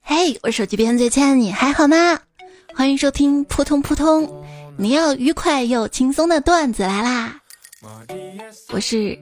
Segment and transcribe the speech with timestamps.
[0.00, 2.18] 嘿，我手机边最亲爱的你还好吗？
[2.74, 4.42] 欢迎收听扑通扑通，
[4.78, 7.38] 你要愉快又轻松的段子来啦！
[8.70, 9.18] 我是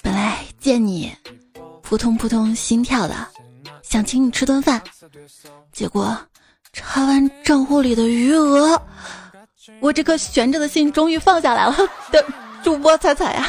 [0.00, 1.14] 本来见你
[1.82, 3.14] 扑通扑通心跳的，
[3.82, 4.82] 想请你吃顿饭，
[5.72, 6.16] 结果
[6.72, 8.80] 查完账户里的余额，
[9.80, 11.76] 我这颗悬着的心终于放下来了。
[12.10, 12.24] 的
[12.64, 13.46] 主播彩彩呀，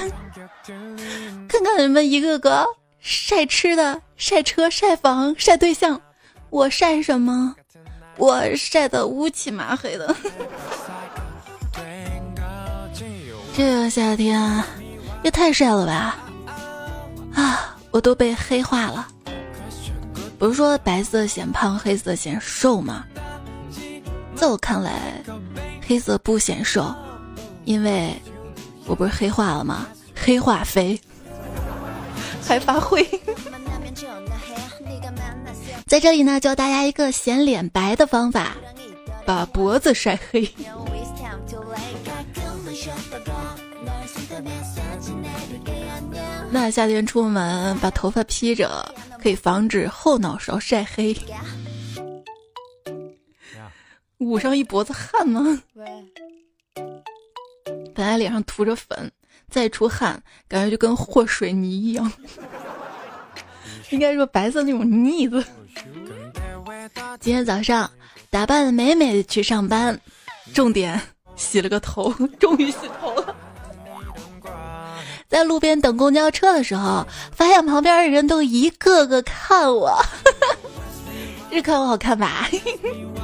[1.48, 2.66] 看看你们一个个
[3.00, 6.02] 晒吃的、晒车、晒房、晒对象，
[6.50, 7.56] 我晒什么？
[8.18, 10.16] 我晒的乌漆麻黑的。
[13.56, 14.64] 这个夏天
[15.24, 16.18] 也太晒了吧！
[17.34, 19.08] 啊，我都被黑化了。
[20.40, 23.06] 不是说白色显胖，黑色显瘦吗？
[24.36, 25.24] 在我看来，
[25.88, 26.94] 黑色不显瘦，
[27.66, 28.14] 因为
[28.86, 29.88] 我不是黑化了吗？
[30.16, 31.00] 黑化肥
[32.44, 33.08] 还发灰。
[35.88, 38.58] 在这里呢，教大家一个显脸白的方法，
[39.26, 40.48] 把脖子晒黑。
[46.52, 51.16] 那夏天出门把头发披着，可以防止后脑勺晒黑。
[54.18, 55.62] 捂上一脖子汗吗？
[57.96, 59.10] 本来脸上涂着粉，
[59.50, 62.12] 再出汗，感觉就跟和水泥一样。
[63.90, 65.44] 应该说白色那种腻子。
[67.20, 67.90] 今天早上
[68.30, 70.00] 打扮的美美的去上班，
[70.54, 71.00] 重点
[71.36, 73.36] 洗了个头，终于洗头了。
[75.28, 80.00] 在路边等公交车的时候，发现旁边的人都一个个看我，
[81.52, 82.48] 是看我好看吧？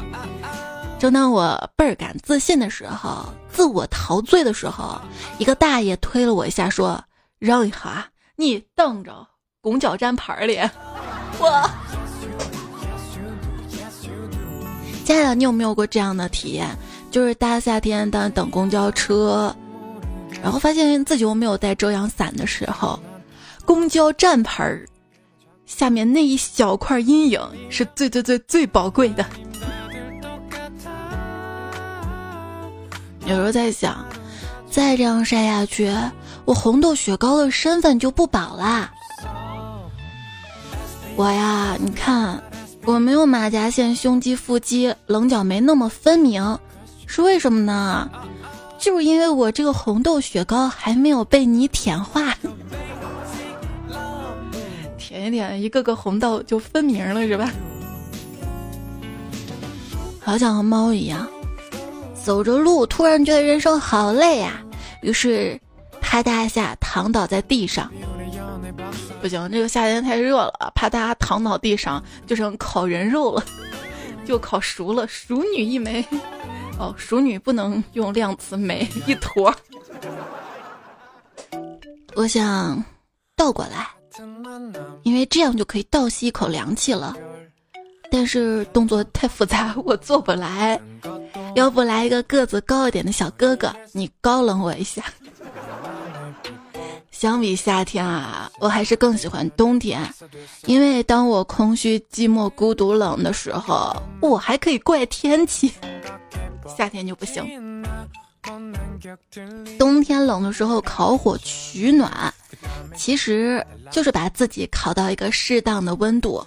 [1.00, 5.00] 正当我倍儿感自信的时候，自我陶醉的时候，
[5.38, 7.04] 一个大爷推了我一下，说
[7.40, 9.28] ：“让一下，你等着，
[9.64, 10.60] 公交站牌里。
[11.40, 11.70] ”我，
[15.06, 16.68] 亲爱的，你有没有过这样的体验？
[17.10, 19.56] 就是大夏天的等公交车。
[20.44, 23.00] 然后发现自己又没有带遮阳伞的时候，
[23.64, 24.86] 公交站牌儿
[25.66, 29.26] 下面那一小块阴影是最最最最宝贵的。
[33.26, 34.06] 有时候在想，
[34.70, 35.90] 再这样晒下去，
[36.44, 38.92] 我红豆雪糕的身份就不保啦。
[41.16, 42.42] 我呀，你看，
[42.86, 46.58] 我没有马甲线、胸肌、腹肌、棱角没那么分明，
[47.06, 48.10] 是为什么呢？
[48.80, 52.36] 就是因为我这个红豆雪糕还没有被你舔化，
[54.98, 57.52] 舔一舔，一个个红豆就分明了，是吧？
[60.20, 61.28] 好想和猫一样，
[62.24, 64.62] 走着路突然觉得人生好累呀，
[65.02, 65.60] 于是
[66.02, 67.90] 啪嗒一下躺倒在地上。
[69.24, 73.42] 不行，这个夏天太热了，怕大家躺倒地上就成烤人肉了，
[74.28, 76.06] 就烤熟了，熟女一枚。
[76.78, 79.56] 哦，熟女不能用量词，美一坨。
[82.16, 82.84] 我想
[83.38, 83.88] 倒过来，
[85.04, 87.16] 因为这样就可以倒吸一口凉气了。
[88.12, 90.78] 但是动作太复杂，我做不来。
[91.56, 95.02] 要不来一个个子高一点的小哥哥，你高冷我一下。
[97.14, 100.02] 相比夏天啊，我还是更喜欢冬天，
[100.66, 105.72] 因为当我空虚、寂寞、孤独、冷的时候，我还可以怪天气。
[106.76, 107.86] 夏天就不行，
[109.78, 112.34] 冬天冷的时候烤火取暖，
[112.96, 116.46] 其实就是把自己烤到一个适当的温度。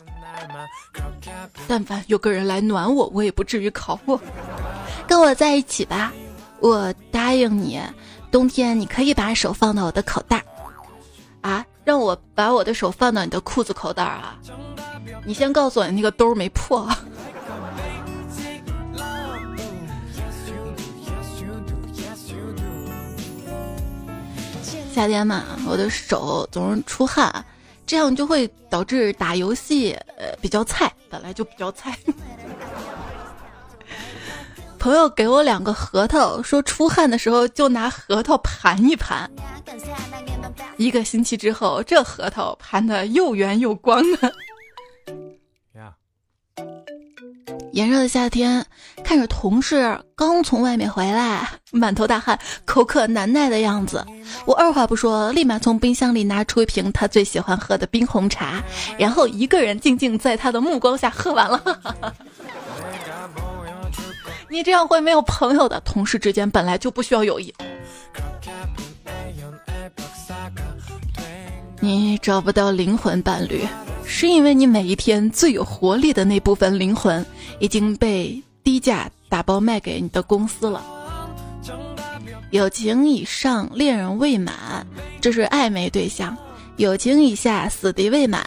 [1.66, 4.20] 但凡有个人来暖我，我也不至于烤我。
[5.06, 6.12] 跟我在一起吧，
[6.60, 7.80] 我答应你，
[8.30, 10.44] 冬天你可以把手放到我的口袋。
[11.46, 14.36] 啊，让我把我的手放到你的裤子口袋啊？
[15.24, 16.88] 你先告诉我，你那个兜没破。
[24.92, 27.32] 夏天嘛，我的手总是出汗，
[27.86, 31.96] 这样就会导致打游戏呃比较菜，本来就比较菜。
[34.86, 39.28] 朋友给我两个核桃，说出汗的时候就拿核桃盘一盘。
[40.76, 44.32] 一个星期之后，这核桃盘的又圆又光的。
[47.72, 48.64] 炎热的夏天，
[49.02, 54.06] 看着同事刚从外面回来，满头大汗、口渴难耐的样子，
[54.44, 58.62] 我二话不说，立马从冰箱里拿出一瓶他最喜欢喝的冰红茶，
[58.96, 61.60] 然后一个人静静在他的目光下喝完了。
[64.48, 67.52] 你这样会没有朋友的，同事之间本来就不需要友谊。
[71.80, 73.66] 你找不到灵魂伴侣，
[74.04, 77.24] 是因为你每一天最有活力的那部分灵魂
[77.60, 80.84] 已经被低价打包卖给你的公司了。
[82.50, 84.86] 友情以上，恋人未满，
[85.20, 86.34] 这是暧昧对象；
[86.76, 88.44] 友情以下，死敌未满，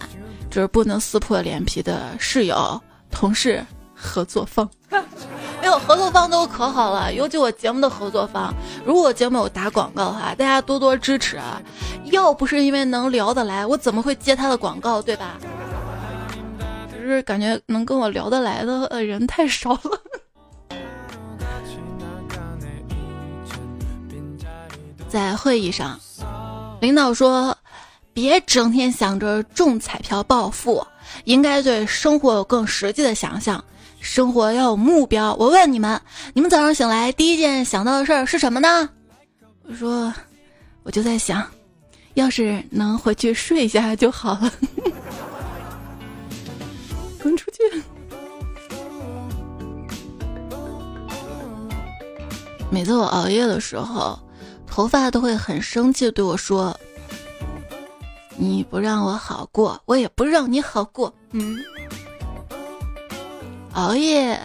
[0.50, 2.82] 这是不能撕破脸皮的室友、
[3.12, 3.64] 同事、
[3.94, 4.70] 合作方。
[5.62, 8.54] 哎呦，合作方都可好了，尤其我节目的合作方，
[8.86, 11.62] 如果节目有打广告的话，大家多多支持啊！
[12.06, 15.38] 要不是因为能聊得来，我怎么会接他的广告，对吧？
[16.92, 19.80] 只是感觉能跟我聊得来的人太少了。
[25.08, 26.00] 在会议上，
[26.82, 27.56] 领导说
[28.14, 30.86] ：“别整天想着中彩票暴富，
[31.26, 33.64] 应该对生活有更实际的想象。
[34.00, 36.02] 生活要有目标。”我问你们，
[36.34, 38.90] 你们早上醒来第一件想到的事儿是什么呢？
[39.64, 40.14] 我说，
[40.84, 41.46] 我就在想，
[42.14, 44.52] 要是能回去睡一下就好了。
[47.22, 47.84] 滚出去！
[52.72, 54.20] 每次我熬夜的时候。
[54.72, 56.80] 头发都会很生气，对我说
[58.38, 61.58] ：“你不让我好过，我也不让你好过。”嗯，
[63.74, 64.40] 熬夜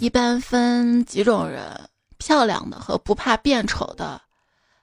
[0.00, 1.62] 一般分几种人：
[2.18, 4.20] 漂亮的和不怕变丑的，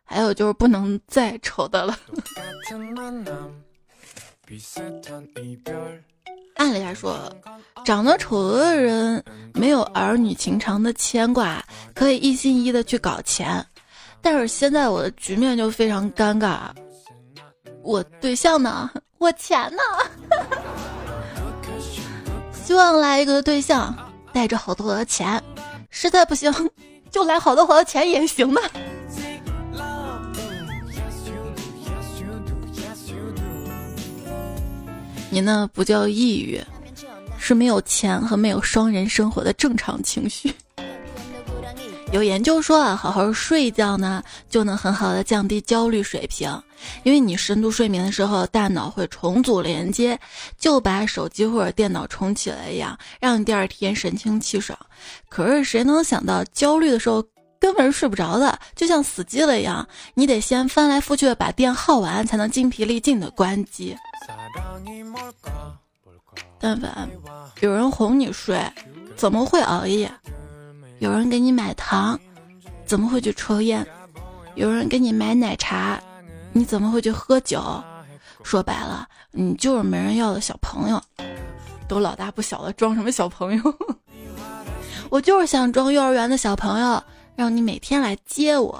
[0.03, 1.97] 还有就是不能再丑的了。
[6.55, 7.17] 按理来说，
[7.85, 9.23] 长得丑的人
[9.53, 11.63] 没有儿女情长的牵挂，
[11.95, 13.65] 可以一心一意的去搞钱。
[14.21, 16.69] 但是现在我的局面就非常尴尬，
[17.81, 18.91] 我对象呢？
[19.17, 19.81] 我钱呢？
[22.63, 23.93] 希望来一个对象，
[24.31, 25.41] 带着好多的钱，
[25.89, 26.51] 实在不行
[27.11, 28.61] 就来好多好多钱也行的。
[35.29, 36.61] 你那不叫抑郁，
[37.37, 40.53] 是没有钱和没有双人生活的正常情绪。
[42.11, 46.61] 有研究说啊，好好睡一觉呢，就能很好的降低焦虑水平。
[47.03, 50.19] 因为你深度睡眠的时候，大脑会重组连接，
[50.57, 54.77] 就把手机或者电脑重启了一样，让你第二天神清气爽。
[55.29, 57.23] 可是谁能想到，焦虑的时候
[57.59, 63.95] 根本是睡不着的，就像死机了一样，你得先翻来覆去的把电耗完，才能精疲力尽的关机。
[66.59, 67.09] 但凡
[67.61, 68.61] 有人哄你睡，
[69.15, 70.11] 怎么会熬夜？
[70.99, 72.19] 有人给你买糖，
[72.85, 73.85] 怎么会去抽烟？
[74.55, 75.99] 有人给你买奶茶，
[76.53, 77.61] 你怎么会去喝酒？
[78.43, 81.01] 说白了，你就是没人要的小朋友，
[81.87, 83.75] 都老大不小了，装什么小朋友？
[85.09, 87.03] 我就是想装幼儿园的小朋友，
[87.35, 88.79] 让你每天来接我，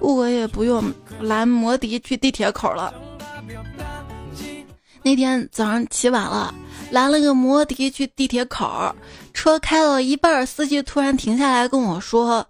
[0.00, 0.84] 我也不用
[1.20, 2.92] 拦摩的去地铁口了。
[5.02, 6.54] 那天早上起晚了。
[6.90, 8.94] 拦了个摩的去地铁口，
[9.32, 12.46] 车开了一半，司机突然停下来跟我说：“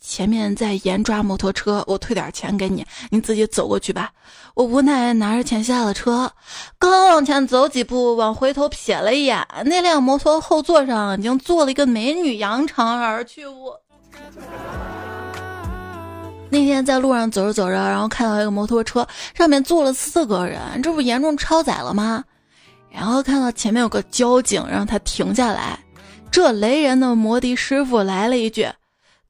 [0.00, 4.10] 前面在严抓摩托车，我退点钱给你，你自己走过去吧。”
[4.54, 6.32] 我无奈拿着钱下了车，
[6.80, 13.46] 刚往前走几步，往回头瞥了一眼，那辆摩托后座上已经坐了一个美女，扬长而去。
[13.46, 13.80] 我
[16.50, 22.24] 那天在路上走着走着，然后看到一个摩托车上面坐了四个人，这不严重超载了吗？
[22.90, 25.78] 然后看到前面有个交警，让他停下来。
[26.32, 28.66] 这雷人的摩的师傅来了一句：“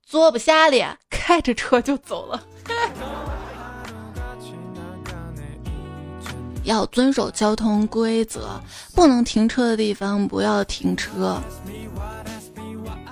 [0.09, 2.43] 坐不下了， 开着车就走了。
[6.65, 8.59] 要遵守交通规则，
[8.95, 11.39] 不能停车的地方不要停车。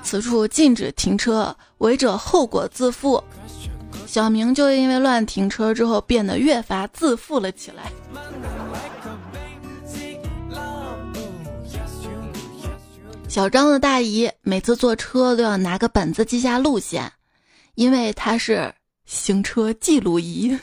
[0.02, 3.22] 此处禁止停车，违者后果自负。
[4.06, 7.92] 小明就因为乱停车之后，变得越发自负了起来。
[13.36, 17.12] 小张的大姨每次坐车都要拿个本子记下路线，
[17.74, 18.74] 因为她是
[19.04, 20.48] 行车记录仪。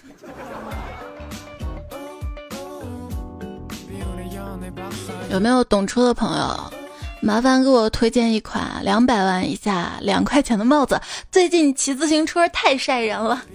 [5.29, 6.73] 有没有懂车的朋友？
[7.21, 10.99] 麻烦给我推荐一款两百万以下两块钱的帽子。
[11.31, 13.45] 最近骑自行车太晒人了。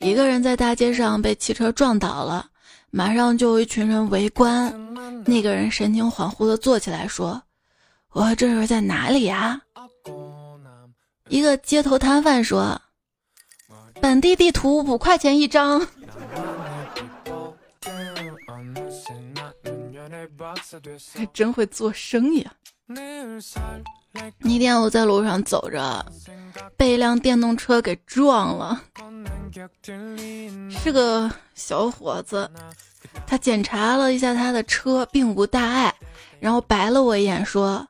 [0.00, 2.48] 一个人在大街上被汽车撞倒了。
[2.96, 4.72] 马上就有一群人围观，
[5.26, 7.42] 那个人神情恍惚的坐起来说
[8.14, 9.60] ：“我这是在哪里呀？”
[11.28, 12.80] 一个街头摊贩说
[14.00, 15.84] ：“本地地图五块钱一张。
[21.12, 22.42] ”还真会做生意。
[22.42, 22.54] 啊！
[24.38, 26.06] 那天我在路上走着，
[26.76, 28.80] 被一辆电动车给撞了。
[30.68, 32.50] 是个小伙子，
[33.26, 35.94] 他检查了一下他的车，并无大碍，
[36.40, 37.86] 然后白了我一眼说：“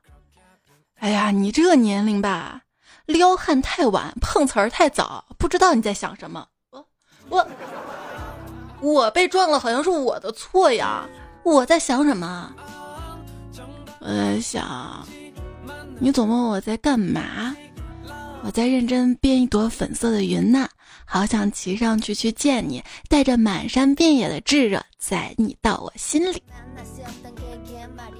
[0.99, 2.61] 哎呀，你这个年龄吧，
[3.07, 6.85] 撩汉太晚，碰瓷儿太早，不知道你在想什么。”我
[7.29, 7.47] 我
[8.81, 11.07] 我被撞了，好像是我的错呀，
[11.43, 12.53] 我在想什么？
[13.99, 15.07] 我在想，
[15.97, 17.55] 你总问我在干嘛？
[18.43, 20.69] 我在认真编一朵粉色的云呢，
[21.05, 26.41] 好想骑上去去见你，带着满山遍野的炙热，载你到我心里。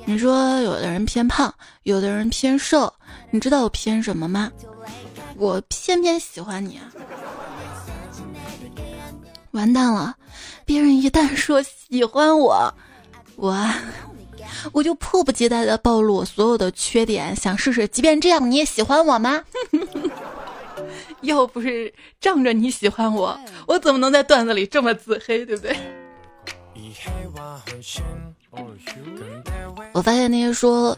[0.05, 2.93] 你说有的人偏胖，有的人偏瘦，
[3.31, 4.51] 你知道我偏什么吗？
[5.35, 6.91] 我偏偏喜欢你啊！
[9.51, 10.15] 完蛋了，
[10.63, 12.73] 别人一旦说喜欢我，
[13.35, 13.67] 我。
[14.71, 19.43] 我就迫不及待的暴露我所有的缺点，想试试，即便这样你也喜欢我吗？
[21.21, 25.75] 要不是仗着你喜欢我，我怎么能在段子里这么自黑，对不对？
[29.93, 30.97] 我发现那些说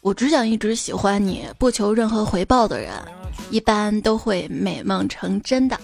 [0.00, 2.92] 我只想一直喜欢你，不求任何回报的人，
[3.50, 5.78] 一般都会美梦成真的，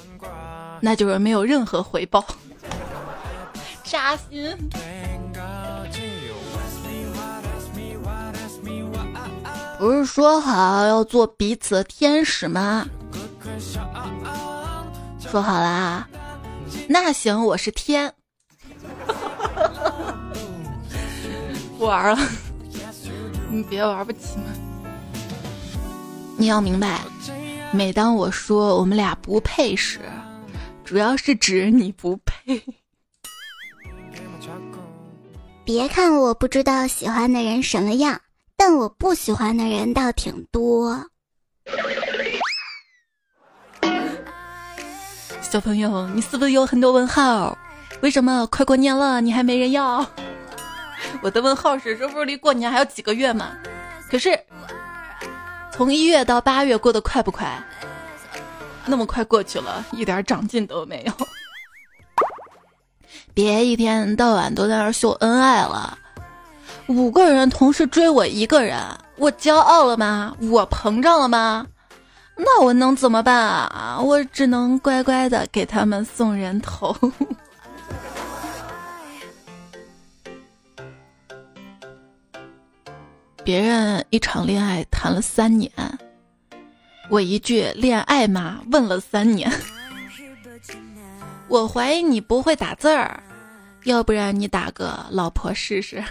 [0.81, 2.25] 那就是没有任何回报，
[3.85, 4.57] 扎心。
[9.79, 12.87] 不是说好要做彼此的天使吗？
[15.21, 16.09] 说好啦，
[16.89, 18.13] 那行，我是天。
[21.79, 22.19] 不 玩了，
[23.51, 24.45] 你别玩不起嘛？
[26.37, 27.01] 你要明白，
[27.73, 30.01] 每当我说我们俩不配时，
[30.85, 32.63] 主要是指你不配。
[35.65, 38.21] 别看我不知道喜欢的人什么样。
[38.55, 41.05] 但我不喜欢的人倒挺多。
[45.53, 47.59] 小朋友，你是不是有很多问号？
[48.01, 50.03] 为什么快过年了你还没人要？
[51.21, 53.51] 我的问号是：这不是离过年还有几个月吗？
[54.11, 54.31] 可是
[55.71, 57.63] 从一月到八月过得快不快？
[58.87, 61.13] 那么快过去了，一点长进都没有。
[63.35, 65.99] 别一天到晚都在那秀恩爱了。
[66.87, 68.81] 五个人同时追我一个人，
[69.17, 70.35] 我骄傲了吗？
[70.51, 71.67] 我膨胀了吗？
[72.45, 74.01] 那我能怎么办啊？
[74.01, 76.97] 我只能乖乖的给他们送人头。
[83.45, 85.71] 别人一场恋爱谈了三年，
[87.09, 89.51] 我一句恋爱嘛问了三年。
[91.49, 93.23] 我怀疑你不会打字儿，
[93.85, 96.03] 要不然你打个老婆试试。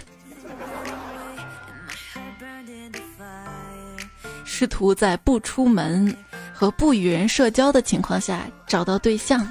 [4.54, 6.14] 试图在不出门
[6.52, 9.48] 和不与人社交的情况下找到对象。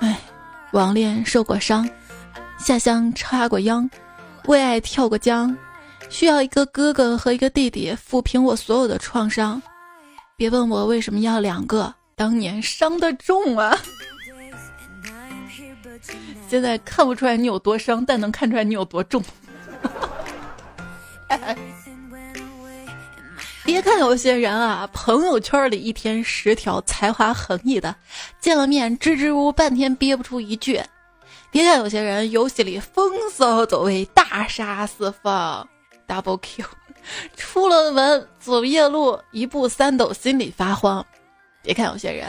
[0.00, 0.18] 哎，
[0.72, 1.88] 网恋受过伤，
[2.58, 3.88] 下乡插过秧，
[4.46, 5.56] 为爱跳过江，
[6.10, 9.62] 需要一个哥哥和一个弟弟抚平我所有的创伤。
[10.36, 13.78] 别问我为什么要两个，当年伤的重啊！
[16.50, 19.22] 现在看不出来你有多伤，但能看出来你有多重。
[23.64, 27.94] 别看有些人啊，朋友圈里一天十条才华横溢的，
[28.38, 30.82] 见了面支支吾吾半天憋不出一句；
[31.50, 35.66] 别看有些人游戏里风骚走位，大杀四方
[36.06, 36.66] ，double kill，
[37.36, 41.02] 出了门走夜路一步三抖，心里发慌；
[41.62, 42.28] 别看有些人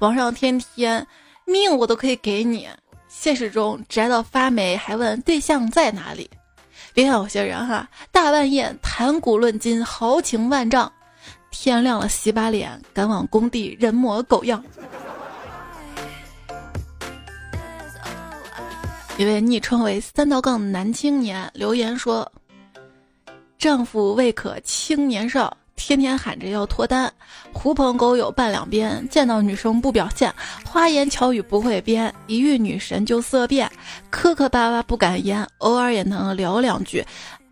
[0.00, 1.06] 网上天天
[1.46, 2.68] 命我都可以给你，
[3.08, 6.28] 现实中宅到发霉，还问对象在哪里。
[6.94, 10.90] 别看有些人哈，大半夜谈古论今，豪情万丈，
[11.50, 14.64] 天亮了洗把脸，赶往工地人模狗样。
[19.18, 22.30] 一位昵称为三道杠男青年留言说
[23.58, 27.12] ：“丈夫未可轻年少。”天天喊着要脱单，
[27.52, 30.32] 狐朋狗友半两边，见到女生不表现，
[30.64, 33.70] 花言巧语不会编，一遇女神就色变，
[34.08, 37.04] 磕磕巴巴不敢言，偶尔也能聊两句，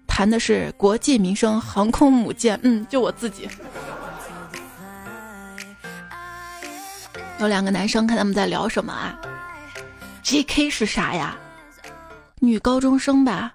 [0.06, 2.58] 谈的是国际民生、航空母舰。
[2.62, 3.48] 嗯，就我自己。
[7.38, 9.18] 有两个男生看他们在聊什么啊
[10.22, 10.70] ？J.K.
[10.70, 11.36] 是啥呀？
[12.38, 13.52] 女高中生吧。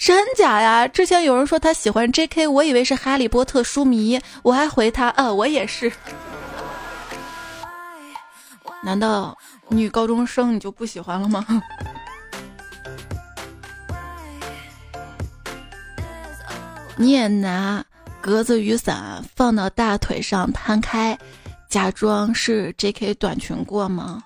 [0.00, 0.88] 真假呀？
[0.88, 5.92] 之前有人说他喜欢 J.K.，我以为是哈利波特书迷，我还回他，呃，我也是。
[8.82, 9.36] 难道
[9.68, 11.46] 女高中生你就不喜欢了吗？
[16.96, 17.84] 你也拿
[18.22, 21.16] 格子雨伞放到大腿上摊开，
[21.68, 23.12] 假装是 J.K.
[23.14, 24.22] 短裙过吗？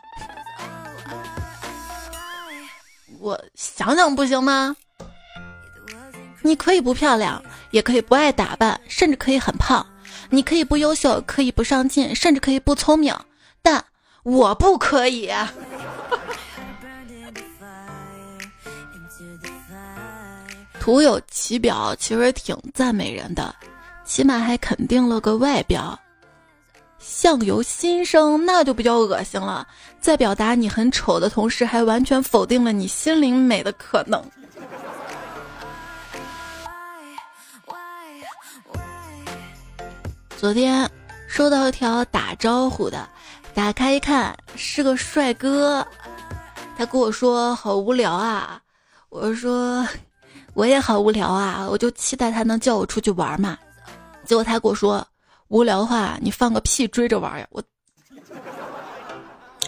[3.19, 4.76] 我想想不行吗？
[6.47, 9.83] 你可以不漂亮，也可以不爱打扮，甚至可以很胖；
[10.29, 13.17] 你可以不优秀，可以不上进，甚至可以不聪明，
[13.63, 13.83] 但
[14.25, 15.33] 我不可以。
[20.79, 23.55] 徒有其表，其实挺赞美人的，
[24.05, 25.99] 起码还肯定了个外表。
[26.99, 29.67] 相由心生，那就比较恶心了。
[29.99, 34.23] 在表达你很丑的同时，还完全否定了你心灵美的可能。
[40.37, 40.91] 昨天
[41.26, 43.09] 收到一条打招呼的，
[43.55, 45.87] 打开一看是个帅哥，
[46.76, 48.61] 他跟我说好无聊啊，
[49.09, 49.87] 我说。
[50.53, 53.59] 我也好无聊啊，我就期待他能叫我出去玩嘛。
[54.25, 55.05] 结果他跟我说
[55.50, 57.61] ：“无聊的话，你放个屁追着玩呀！”我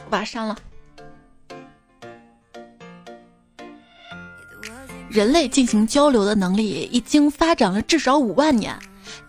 [0.08, 0.56] 把他删了。
[5.10, 8.78] 人类进行交流的能力已经发展了至少五万年，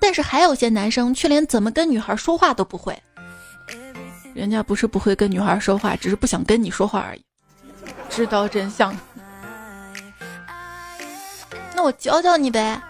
[0.07, 2.97] 但是还有些男生却连怎么跟女孩说话都不会。
[4.33, 7.25] 人家不是不会跟女孩说话，只是不想跟你说话而已。
[8.09, 8.95] 知道真相。
[11.75, 12.81] 那我教教你呗，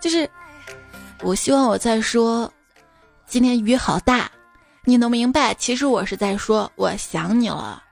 [0.00, 0.30] 就是
[1.20, 2.48] 我希望我在说，
[3.26, 4.30] 今天雨好大，
[4.84, 5.52] 你能明白？
[5.54, 7.82] 其实我是在说我想你了。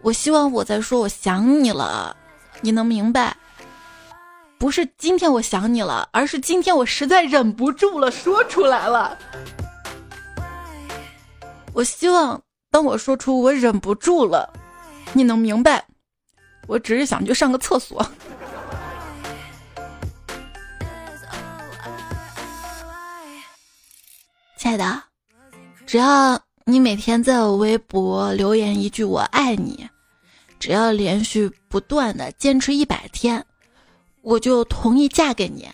[0.00, 2.16] 我希望我在说我想你了，
[2.60, 3.36] 你能明白？
[4.58, 9.16] 不是今天我想你了，而是今天我实在忍不住了，说出来了。
[11.72, 14.52] 我希望当我说出我忍不住了，
[15.12, 15.84] 你能明白？
[16.66, 18.04] 我只是想去上个厕所。
[24.56, 25.02] 亲爱的，
[25.86, 29.88] 只要你每天在我微博留言一句“我爱你”，
[30.58, 33.44] 只要连续不断的坚持一百天，
[34.26, 35.68] 我就同意嫁给你。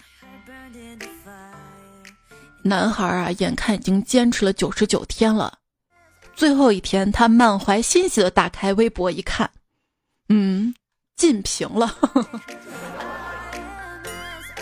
[2.63, 5.57] 男孩啊，眼看已经坚持了九十九天了，
[6.37, 9.51] 最后一天，他满怀欣喜的打开微博一看，
[10.29, 10.75] 嗯，
[11.17, 11.97] 禁评了，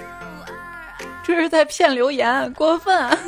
[1.25, 3.19] 这是在骗留言，过分。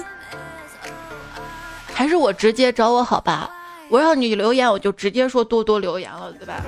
[1.92, 3.50] 还是我直接找我好吧，
[3.90, 6.64] 我让你留言，我就直接说多多留言了，对吧？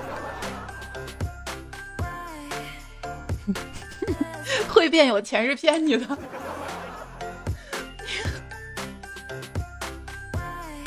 [4.75, 6.19] 会变有钱是骗你的，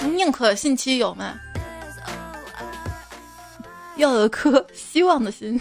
[0.13, 1.33] 宁可信其有嘛，
[3.95, 5.59] 要有颗希望的心。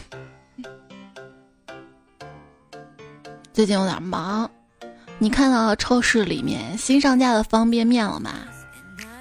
[3.52, 4.50] 最近有点忙，
[5.18, 8.32] 你看到超市里面新上架的方便面了吗？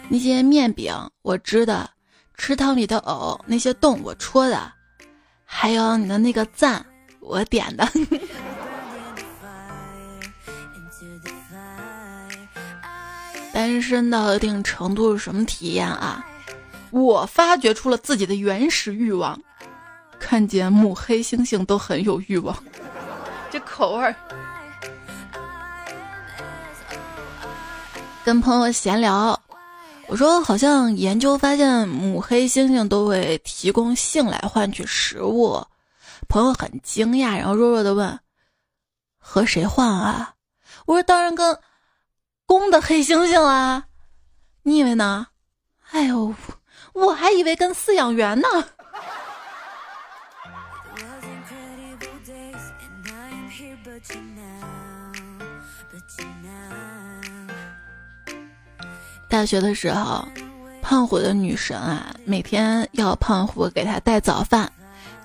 [0.09, 1.89] 那些面饼我织的，
[2.35, 4.73] 池塘里的藕那些洞我戳的，
[5.45, 6.85] 还有你的那个赞
[7.21, 7.87] 我点的。
[13.55, 16.25] 单身到一定程度是什么体验啊？
[16.91, 19.41] 我发掘出了自己的原始欲望，
[20.19, 22.53] 看见母黑猩猩都很有欲望，
[23.49, 24.13] 这口味儿。
[28.25, 29.39] 跟朋友闲聊。
[30.07, 35.65] 我说，好像研究发现，母黑猩猩都会提供性来换取食物。
[36.27, 38.19] 朋友很惊讶，然后弱弱的问
[39.17, 40.33] ：“和谁换啊？”
[40.85, 41.57] 我说：“当然跟
[42.45, 43.86] 公的黑猩猩啊。”
[44.63, 45.27] 你以为呢？
[45.91, 46.34] 哎呦，
[46.93, 48.47] 我还以为跟饲养员呢。
[59.29, 60.27] 大学的时候，
[60.81, 64.71] 胖虎的女神啊，每天要胖虎给她带早饭，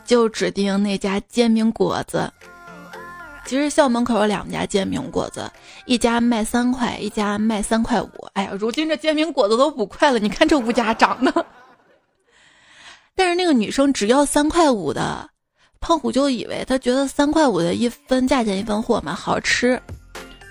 [0.04, 2.30] 就指定那家煎饼果子。
[3.50, 5.50] 其实校门口有两家煎饼果子，
[5.84, 8.08] 一家卖三块，一家卖三块五。
[8.34, 11.46] 哎呀，如今这煎饼果子都五块了，你看这物价涨的。
[13.16, 15.28] 但是那个女生只要三块五的，
[15.80, 19.82] 胖虎就以为她觉得三块五的一分价钱一分货嘛，好吃。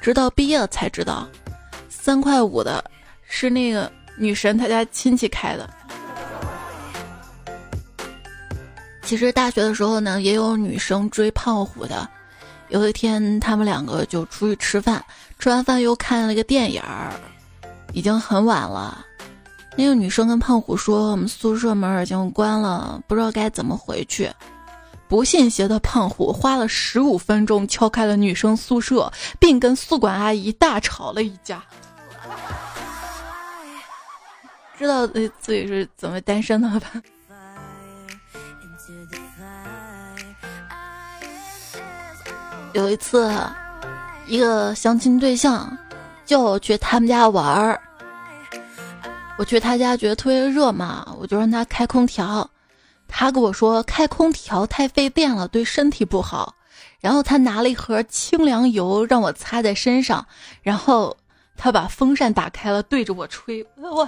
[0.02, 1.26] 直到毕业了才知道，
[1.88, 2.84] 三块五的。
[3.24, 5.70] 是那个女神她家亲戚开的。
[9.04, 12.06] 其实大学的时候呢，也有女生追胖虎的。
[12.70, 15.04] 有一天，他们两个就出去吃饭，
[15.40, 17.12] 吃完饭又看了个电影儿，
[17.94, 19.06] 已经很晚了。
[19.76, 24.30] 那个女生跟胖虎说：“我们宿舍门已经关了，不知道该怎么回去。”
[25.08, 31.64] 不信邪的胖虎花了十五分钟敲开了女生宿舍，并跟宿管阿姨大吵了一架。
[34.78, 36.92] 知道自己是怎么单身的了吧？
[42.74, 43.32] 有一次，
[44.28, 45.76] 一个相亲对象
[46.26, 47.82] 叫我去他们家玩儿，
[49.38, 52.48] 我去他家觉得特别热嘛，我就让他开空调，
[53.08, 56.54] 他跟我说开空调太费电了，对身体不好。
[57.00, 60.26] 然后他拿了一盒清凉油让我擦在身上，
[60.62, 61.16] 然后
[61.58, 64.08] 他把风扇打开了，对着我吹，我。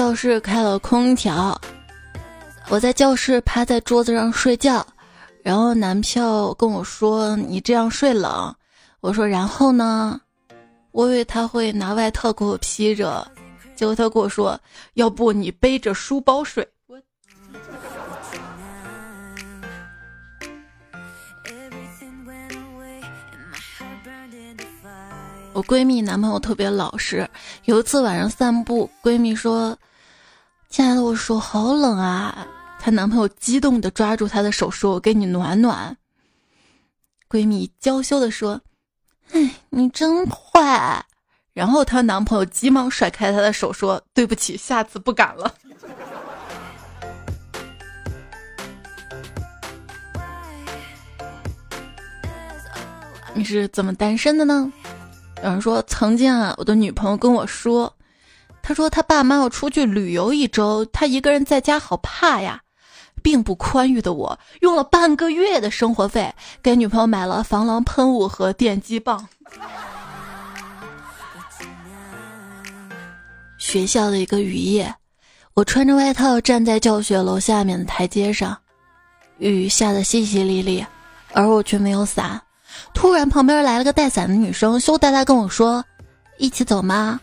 [0.00, 1.60] 教室开了空调，
[2.70, 4.82] 我在教室趴在桌子上睡觉，
[5.42, 8.52] 然后男票跟我说：“你这样睡冷。”
[9.00, 10.18] 我说：“然后呢？”
[10.92, 13.30] 我以为他会拿外套给我披着，
[13.76, 14.58] 结果他跟我说
[14.96, 16.66] ：“要不你背着书包睡。”
[25.52, 25.62] 我。
[25.64, 27.28] 闺蜜男朋友特别老实，
[27.66, 29.76] 有一次晚上散步，闺蜜说。
[30.70, 32.46] 亲爱的，我手好冷啊！
[32.78, 35.96] 她男朋友激动的抓住她的手说：“我给你暖暖。”
[37.28, 38.60] 闺蜜娇羞的说
[39.34, 41.04] ：“哎，你真坏。”
[41.52, 45.52] 然后她男朋友急忙甩开她的手说：“对不起，下次不敢了。”
[53.34, 54.72] 你是怎么单身的呢？
[55.42, 57.92] 有人说，曾经啊，我的女朋友跟我说。
[58.62, 62.60] 他说他爸妈要出去旅游一周，他一个人在家好怕呀。
[63.22, 69.28] 并不宽裕的我，用了半个月的生活费给女朋友买了防狼喷雾和电击棒。
[73.58, 74.94] 学校的一个雨夜，
[75.52, 78.56] 我穿着外套站在教学楼下面的台阶上，
[79.36, 80.82] 雨下得淅淅沥沥，
[81.34, 82.40] 而我却没有伞。
[82.94, 85.84] 突然，旁边来了个带伞的女生，羞答答跟我说
[86.38, 87.20] ：“一起走吗？”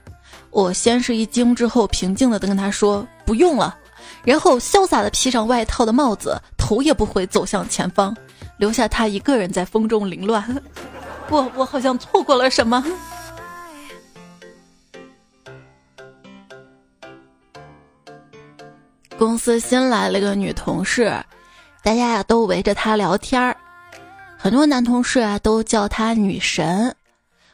[0.57, 3.77] 我先是一惊，之后平静的跟他说不用了，
[4.23, 8.17] 然后潇洒的披上外套的帽子，头也不回走向前方，
[8.57, 10.43] 留下他一个人在风中凌乱。
[11.29, 12.83] 我我好像错过了什么。
[19.15, 21.23] 公司新来了个女同事，
[21.83, 23.55] 大家呀都围着她聊天儿，
[24.35, 26.95] 很多男同事啊都叫她女神，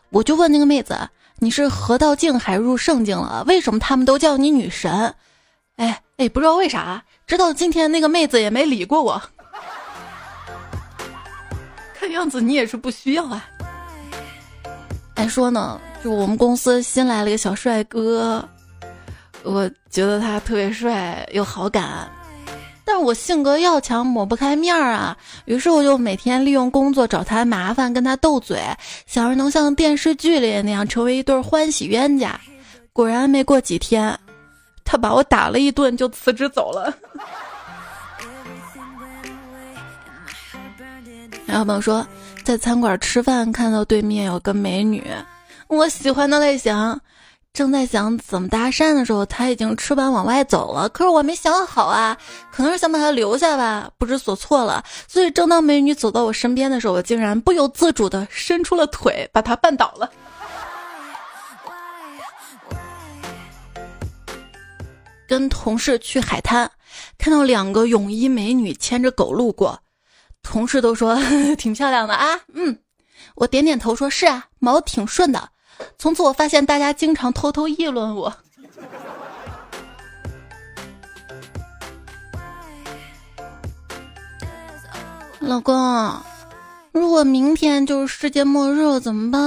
[0.10, 0.98] 我就问那个妹子。
[1.43, 3.43] 你是河道境还入圣境了？
[3.45, 5.13] 为什么他们都叫你女神？
[5.75, 9.21] 哎哎，不知道为啥，直到今天那个妹子也没理过我。
[11.93, 13.45] 看样子你也是不需要啊。
[15.17, 18.47] 还说呢，就我们公司新来了一个小帅哥，
[19.43, 22.10] 我觉得他特别帅，有好感。
[22.86, 25.17] 但是我性格要强，抹不开面儿啊。
[25.46, 28.62] 于是我就每天利用工作找他麻烦，跟他斗嘴，
[29.06, 32.39] 想着能像电视剧里那样成为一对欢喜冤家。
[32.91, 34.17] 果然没过几天，
[34.84, 36.93] 他把我打了一顿就辞职走了。
[41.46, 42.06] 然后朋友说，
[42.43, 45.04] 在餐馆吃饭看到对面有个美女，
[45.67, 47.00] 我喜欢的类型。
[47.54, 50.89] 正在想怎么搭讪的时候，他已经吃完往外走了。
[50.89, 52.18] 可是我没想好啊，
[52.52, 54.84] 可能是想把他留下吧，不知所措了。
[55.08, 60.10] 所以正当美女走到我身边的时候，我竟然不由自主的伸出了腿，把她绊倒了。
[65.28, 66.70] 跟同事去海滩，
[67.20, 69.80] 看到两个泳衣美女牵着狗路过，
[70.42, 71.16] 同事都说
[71.56, 72.39] 挺漂亮的啊。
[72.56, 72.80] 嗯，
[73.36, 75.50] 我点点头说是啊，毛挺顺的。
[75.98, 78.34] 从此我发现大家经常偷偷议论我。
[85.39, 85.76] 老公，
[86.91, 89.41] 如果明天就是世界末日了怎么办？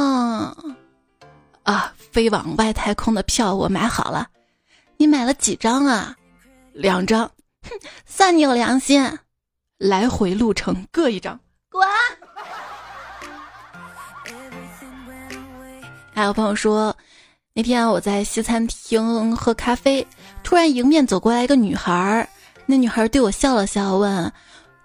[1.63, 4.29] 啊，飞往外太空的票我买好了，
[4.99, 6.17] 你买了几张啊？
[6.73, 7.31] 两张，
[7.63, 7.71] 哼，
[8.05, 9.19] 算你有良心。
[9.79, 11.87] 来回路程各一张，滚。
[16.17, 16.97] 还有朋友说，
[17.53, 20.05] 那天我在西餐厅喝咖啡，
[20.43, 22.27] 突然迎面走过来一个女孩儿，
[22.65, 24.33] 那女孩对我笑了笑，问：“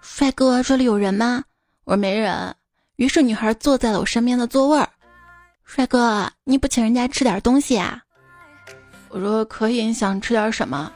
[0.02, 1.42] 帅哥，这里有人吗？”
[1.84, 2.54] 我说：“没人。”
[2.96, 4.86] 于是女孩坐在了我身边的座位儿。
[5.64, 8.02] 帅哥，你不请人家吃点东西啊？
[9.08, 10.92] 我说：“可以。”你想吃点什么？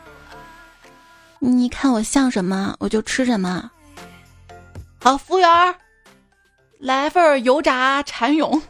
[1.38, 3.70] 你看我像什么，我就吃什么。
[5.02, 5.74] 好，服务员，
[6.78, 8.60] 来份油炸蚕蛹。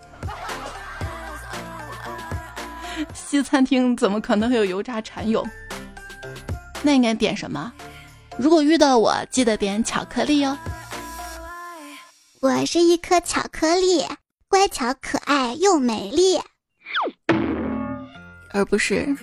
[3.14, 5.44] 西餐厅怎么可能会有油炸蚕蛹？
[6.82, 7.72] 那应该点什么？
[8.38, 10.56] 如果遇到我，记得点巧克力哟。
[12.40, 14.04] 我是一颗巧克力，
[14.48, 16.38] 乖巧可爱又美丽，
[18.52, 19.16] 而不是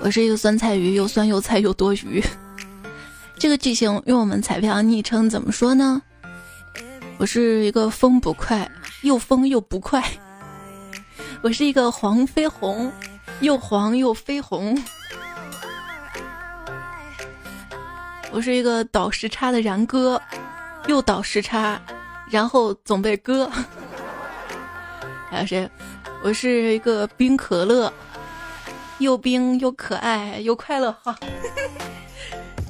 [0.00, 2.22] 我是一个酸菜鱼，又酸又菜又多余。
[3.38, 6.02] 这个剧情用我们彩票昵称怎么说呢？
[7.16, 8.70] 我是一个风不快，
[9.02, 10.02] 又疯又不快。
[11.42, 12.92] 我是一个黄飞鸿，
[13.40, 14.76] 又黄又飞鸿。
[18.30, 20.20] 我是一个倒时差的然哥，
[20.86, 21.80] 又倒时差，
[22.28, 23.50] 然后总被割。
[25.30, 25.68] 还有谁？
[26.22, 27.90] 我是一个冰可乐，
[28.98, 31.18] 又冰又可爱又快乐哈。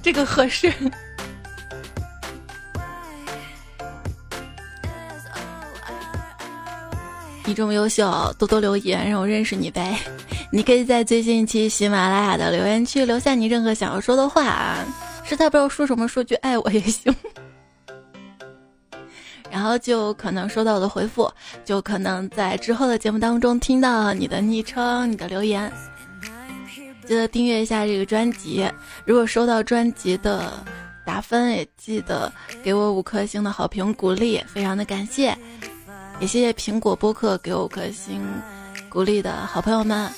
[0.01, 0.73] 这个合适。
[7.45, 9.99] 你这么优秀，多多留言让我认识你呗。
[10.53, 14.85] 你可以在最近一期喜马拉雅的留言区留下你任何想要说的话啊，
[15.25, 17.15] 实在不知道说什么，说句爱我也行。
[19.51, 21.31] 然后就可能收到我的回复，
[21.65, 25.71] 就可能在之后的节目当中听到你的昵称、你的留言。
[27.05, 28.65] 记得订阅一下这个专辑，
[29.05, 30.53] 如果收到专辑的
[31.05, 35.37] 打分，也记得给我五颗星的好评鼓励，非常的感谢。
[36.21, 38.23] 也谢谢苹果播客给我颗星
[38.91, 40.11] 鼓励的好朋友们。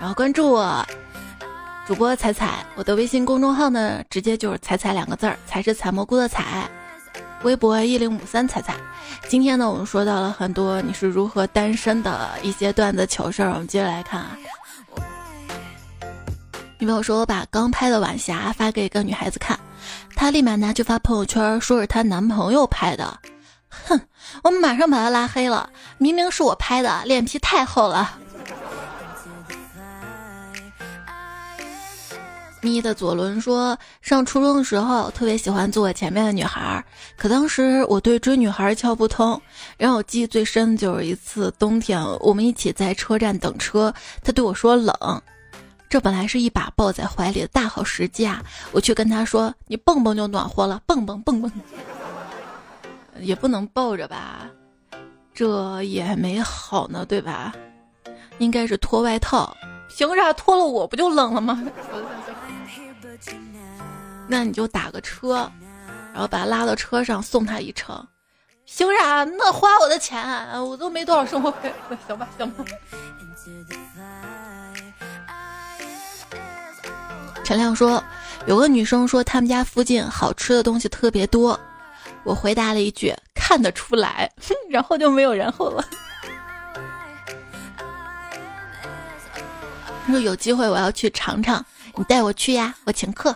[0.00, 0.82] 然后关注我，
[1.86, 6.66] 主播彩彩，我的微信公众号呢，直接就是“彩彩”两个字儿，才是采蘑菇的采。
[7.42, 8.74] 微博一零五三彩彩。
[9.28, 14.30] 今天呢，我们说到了很多你是如何单身的一些段子糗事儿，我们接着来看啊。
[16.78, 19.58] 女朋友说：“我把刚拍的晚霞发给一个女孩子看，
[20.14, 23.18] 她立马拿去发朋友圈，说是她男朋友拍的。
[23.86, 24.00] 哼，
[24.42, 25.70] 我马上把他拉黑了。
[25.98, 28.18] 明明是我拍的，脸皮太厚了。”
[32.62, 36.84] 咪的左轮说：“上初中的时候，特别喜欢坐我前面的女孩，
[37.16, 39.40] 可当时我对追女孩窍不通。
[39.76, 44.92] 让我记忆最深就是一次冬天，我们一起在车站等车，她对我说冷。”
[45.88, 48.42] 这本来是一把抱在怀里的大好时机啊！
[48.72, 51.52] 我却跟他说：“你蹦蹦就暖和了，蹦蹦蹦蹦，
[53.20, 54.50] 也不能抱着吧？
[55.34, 57.52] 这也没好呢，对吧？
[58.38, 59.54] 应该是脱外套，
[59.88, 61.62] 凭啥脱了我不就冷了吗？
[64.28, 65.50] 那你就打个车，
[66.12, 68.06] 然后把他拉到车上送他一程，
[68.64, 69.24] 凭啥？
[69.24, 70.20] 那花我的钱，
[70.62, 71.72] 我都没多少生活费，
[72.08, 72.64] 行吧，行吧。”
[77.44, 78.02] 陈亮说
[78.46, 81.58] ：“有个女生说他们家附近好吃的东西特别多。”
[82.26, 84.28] 我回答了一句：“看得出来。
[84.68, 85.84] ”然后就没有然后了。
[90.04, 93.34] 他说：“有机会我要去尝尝，你带我去呀，我请客。”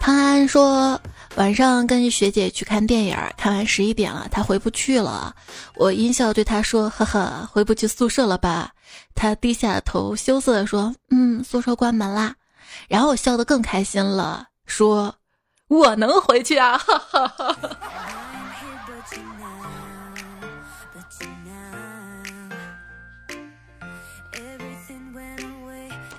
[0.00, 1.00] 唐安说
[1.36, 5.32] ：“晚上跟学姐去看电影，看完十一点了，她回不去了。
[5.76, 8.72] 我阴笑对她说：‘呵呵，回不去宿舍了吧？’”
[9.14, 12.34] 他低下头，羞涩地说：“嗯，宿舍关门啦。”
[12.88, 15.14] 然后我笑得更开心了，说
[15.68, 17.56] ：“我能回去啊！”哈 哈哈。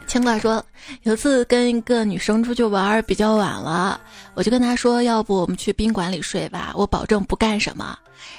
[0.08, 0.64] 牵挂说
[1.04, 4.00] ：“有次跟一个女生出去玩，比较晚了，
[4.36, 7.98] 我就跟她说，要不我们去宾馆里睡吧，我保证不干什么。”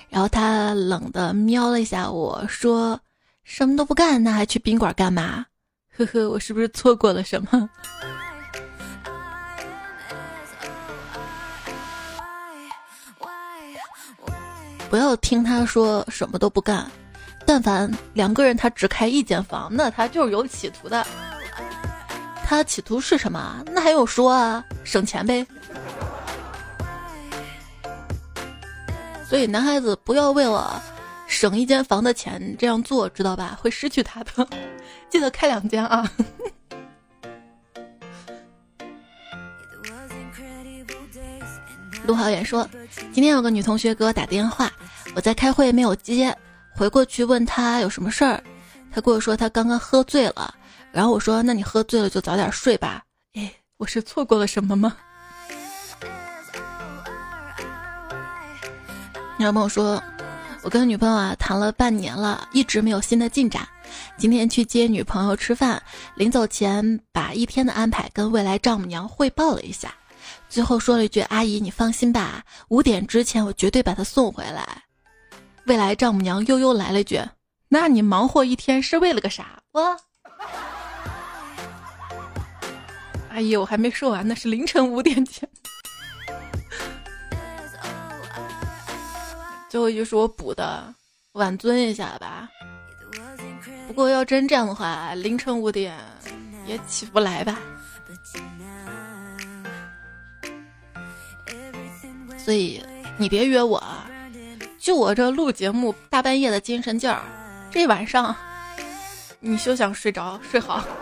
[0.09, 3.01] 然后她冷的瞄了一下我说。
[3.47, 5.45] 什么都不干，那还去宾馆干嘛？
[5.95, 7.69] 呵呵，我是不是错过了什么？
[14.91, 16.91] 不要听他说什么都不干，
[17.45, 21.05] 但凡两个人他只开一间房，那他就是有企图的。
[22.45, 23.65] 他企图是什么？
[23.73, 24.65] 那还用说啊？
[24.85, 25.47] 省钱呗。
[29.29, 30.83] 所以男孩子不要为了。
[31.27, 33.59] 省一间房的钱，这样做知道吧？
[33.61, 34.47] 会失去他的，
[35.11, 36.09] 记得开两间啊。
[42.05, 42.69] 陆浩远说，
[43.13, 44.71] 今天有个女同学给我打电话，
[45.17, 46.37] 我在开会没有接，
[46.75, 48.43] 回过去问她有什么事儿，
[48.93, 50.55] 她跟我说她刚刚喝醉了，
[50.93, 53.03] 然后我说那你喝醉了就早点睡吧。
[53.35, 54.97] 哎，我是错过了什么吗？
[59.39, 60.03] 然后朋友说。
[60.63, 63.69] 我跟女朋友啊谈了半年了，一直没有新的进展。
[64.17, 65.83] 今天去接女朋友吃饭，
[66.15, 69.93] 临走前把一天的安排跟未来丈母娘汇报了一下，
[70.55, 74.85] 最后说了一句：“阿姨，你放心吧，五点之前我绝对把她送回来。”
[75.67, 77.21] 未来丈母娘悠悠来了一句
[77.67, 79.97] ：“那你忙活一天是为了个啥？”我，
[83.31, 85.49] 阿姨，我还没说完呢，是凌晨五点前。
[89.69, 90.95] 最后一句是我补的，
[91.33, 92.49] 挽尊一下吧。
[93.89, 95.99] 不过要真这样的话，凌晨五点
[96.65, 97.59] 也起不来吧。
[102.45, 102.85] 所以
[103.17, 104.07] 你别约我，啊
[104.79, 107.23] 就我这录节目大半夜的精神劲儿，
[107.71, 108.37] 这晚上
[109.41, 110.85] 你休想睡着睡好。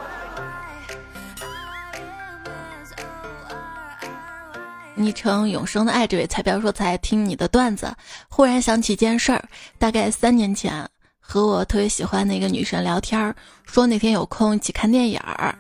[4.94, 7.92] 昵称永生的爱这位彩票说才听你的段子，
[8.28, 9.42] 忽然想起一件事儿，
[9.81, 15.52] 大概三年前和我特别喜欢的一个女生聊天，说那天有空一起看电影儿。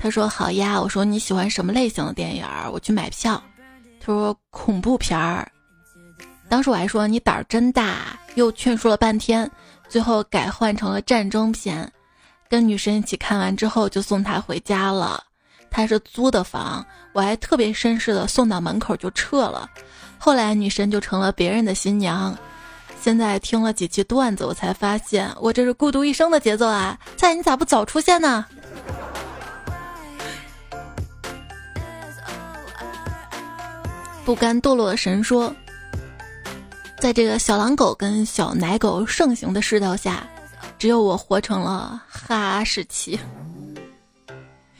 [0.00, 2.68] 他说好呀，我说你喜欢什么类型的电影儿？
[2.72, 3.40] 我去买票。
[4.08, 5.46] 说恐怖片儿，
[6.48, 9.50] 当时我还说你胆儿真大，又劝说了半天，
[9.86, 11.92] 最后改换成了战争片。
[12.48, 15.22] 跟女神一起看完之后，就送她回家了。
[15.70, 19.68] 她是租的房，我还特别绅士的送到门口就撤了。
[20.16, 22.34] 后来女神就成了别人的新娘。
[22.98, 26.98] 现在听了几期段子，我才发现我这是孤独一生的节奏啊！
[27.18, 28.46] 菜，你咋不早出现呢？
[34.28, 35.50] 不甘堕落的神说，
[37.00, 40.28] 在这个小狼狗跟小奶狗盛行的世道下，
[40.78, 43.18] 只有我活成了哈士奇。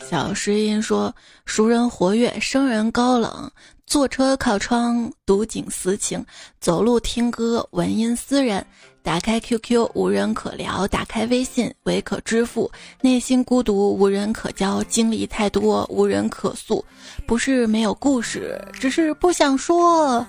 [0.06, 1.10] 小诗音说
[1.46, 3.50] ：“熟人活跃，生人高冷。
[3.86, 6.22] 坐车靠窗读景思情，
[6.60, 8.62] 走路听歌闻音思人。
[9.08, 12.70] 打开 QQ 无人可聊，打开微信唯可支付。
[13.00, 16.84] 内心孤独无人可交，经历太多无人可诉。
[17.26, 20.26] 不是没有故事，只是不想说。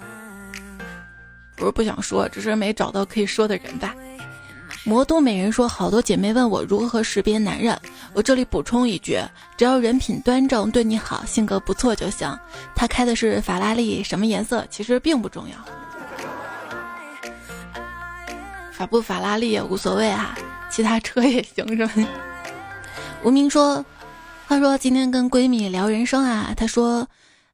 [1.58, 3.94] 不是不想说，只是没找到可以说的人吧。”
[4.88, 7.78] 魔都美人说：“好多姐妹问我如何识别男人，
[8.13, 9.20] 我这里补充一句：
[9.58, 12.34] 只要人品端正，对你好，性格不错就行。
[12.74, 15.79] 他开的是法拉利，什么颜色其实并不重要。
[18.80, 20.38] 法不法拉利也无所谓啊，
[20.72, 21.94] 其他车也行，是吧？”
[23.24, 23.84] 无名说
[24.48, 27.06] ：“话说今天跟闺蜜聊人生啊，她说。”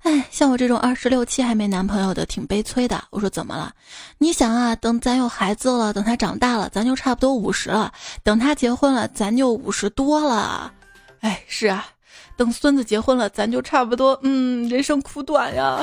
[0.06, 3.04] 哎，像我这种二十六七还没男朋友的，挺悲催的。
[3.10, 3.74] 我说怎么了？
[4.20, 10.72] 你想啊，等咱有孩子了，等他长大了，咱就差不多五十了；等他结婚了，咱就五十多了。
[11.22, 11.88] 哎，是啊，
[12.38, 15.80] 等孙子结婚了，咱就差不多，嗯，人生苦短呀。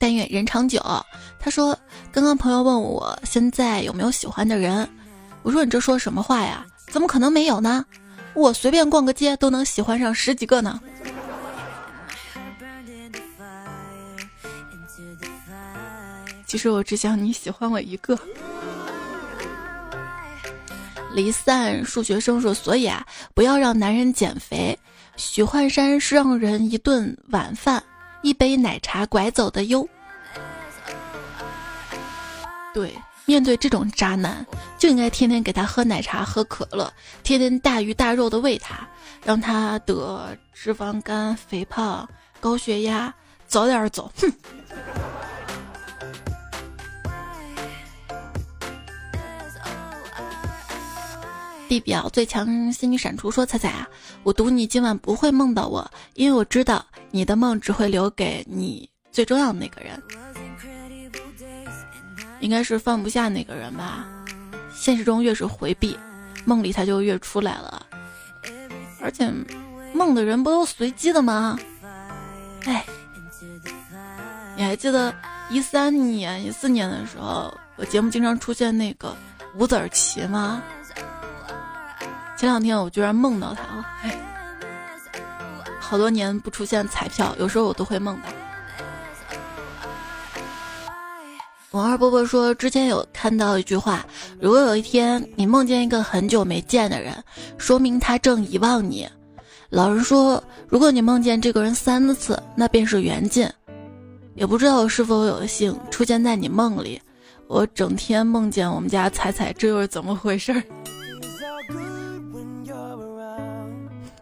[0.00, 0.82] 但愿人长久。
[1.38, 1.78] 他说，
[2.10, 4.88] 刚刚朋友问我现在有没有喜欢的人，
[5.42, 6.64] 我说你这说什么话呀？
[6.90, 7.84] 怎么可能没有呢？
[8.32, 10.80] 我随便逛个街都能喜欢上十几个呢。
[16.46, 18.18] 其实我只想你喜欢我一个。
[21.12, 24.78] 离散数学生说：“所以啊，不要让男人减肥。
[25.16, 27.82] 许幻山是让人一顿晚饭、
[28.22, 29.86] 一杯奶茶拐走的哟。”
[32.72, 34.46] 对，面对这种渣男，
[34.78, 38.86] 就应该天天给他喝奶茶、喝可乐，天天大鱼大肉的喂他，
[39.24, 42.08] 让他得脂肪肝、肥胖、
[42.40, 43.12] 高血压，
[43.46, 44.10] 早点走。
[44.20, 44.32] 哼。
[51.70, 53.88] 地表最强仙女闪出说：“彩彩啊，
[54.24, 60.02] 我赌你今晚不会梦到我，因为我知道你的梦只会留给你最重要的那个人，
[62.40, 64.04] 应该是放不下那个人吧。
[64.74, 65.96] 现实中越是回避，
[66.44, 67.86] 梦里他就越出来了。
[69.00, 69.32] 而且，
[69.94, 71.56] 梦的人不都随机的吗？
[72.64, 72.84] 哎，
[74.56, 75.14] 你还记得
[75.48, 79.16] 一三年、一四年的时候，我节目经常出现那个
[79.54, 80.60] 五子棋吗？”
[82.40, 83.84] 前两天我居然梦到他了，
[85.78, 88.30] 好多年不出现彩票，有时候我都会梦到。
[91.72, 94.06] 王二伯伯说，之前有看到一句话：
[94.40, 97.12] 如果有一天你梦见一个很久没见的人，
[97.58, 99.06] 说明他正遗忘你。
[99.68, 103.46] 老人说，如果你梦见这个人三次，那便是缘尽。
[104.34, 106.98] 也不知道是否有幸出现在你梦里。
[107.48, 110.62] 我整天梦见我们家彩彩，这又是怎么回事儿？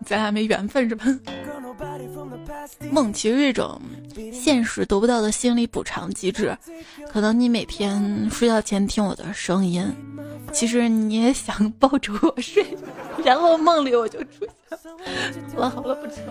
[0.09, 1.05] 咱俩没缘分是吧？
[2.91, 3.79] 梦其实是一种
[4.33, 6.57] 现实得不到的心理补偿机制，
[7.13, 9.85] 可能你每天睡觉前听我的声音，
[10.51, 12.65] 其实你也想抱着我睡，
[13.23, 14.49] 然后梦里我就出现。
[15.55, 16.23] 好了好了，不扯。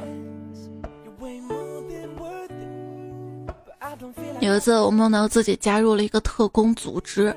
[4.40, 7.36] 有一次我梦到自己加入了一个特工组织，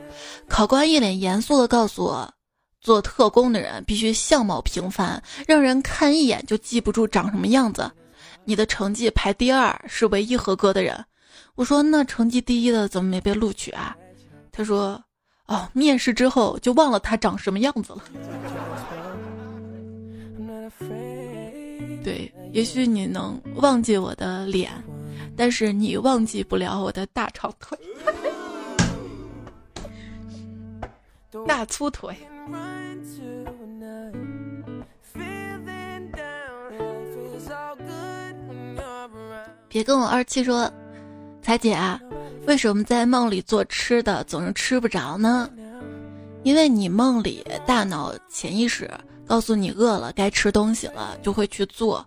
[0.48, 2.32] 考官一脸严肃的告诉我。
[2.80, 7.90] 做特工的人必须相貌平凡，让人看一眼就记不住长什么样子。
[8.44, 11.04] 你的成绩排第二是唯一合格的人。
[11.54, 13.94] 我说那成绩第一的怎么没被录取啊？
[14.50, 15.02] 他说
[15.46, 18.02] 哦，面试之后就忘了他长什么样子了。
[22.02, 24.70] 对，也许你能忘记我的脸，
[25.36, 27.78] 但是你忘记不了我的大长腿、
[31.46, 32.16] 大粗腿。
[39.68, 40.70] 别跟我二七说，
[41.42, 42.00] 彩姐啊，
[42.46, 45.48] 为什么在梦里做吃的总是吃不着呢？
[46.42, 48.90] 因为你梦里大脑潜意识。
[49.26, 52.04] 告诉你饿了该吃东西了，就会去做，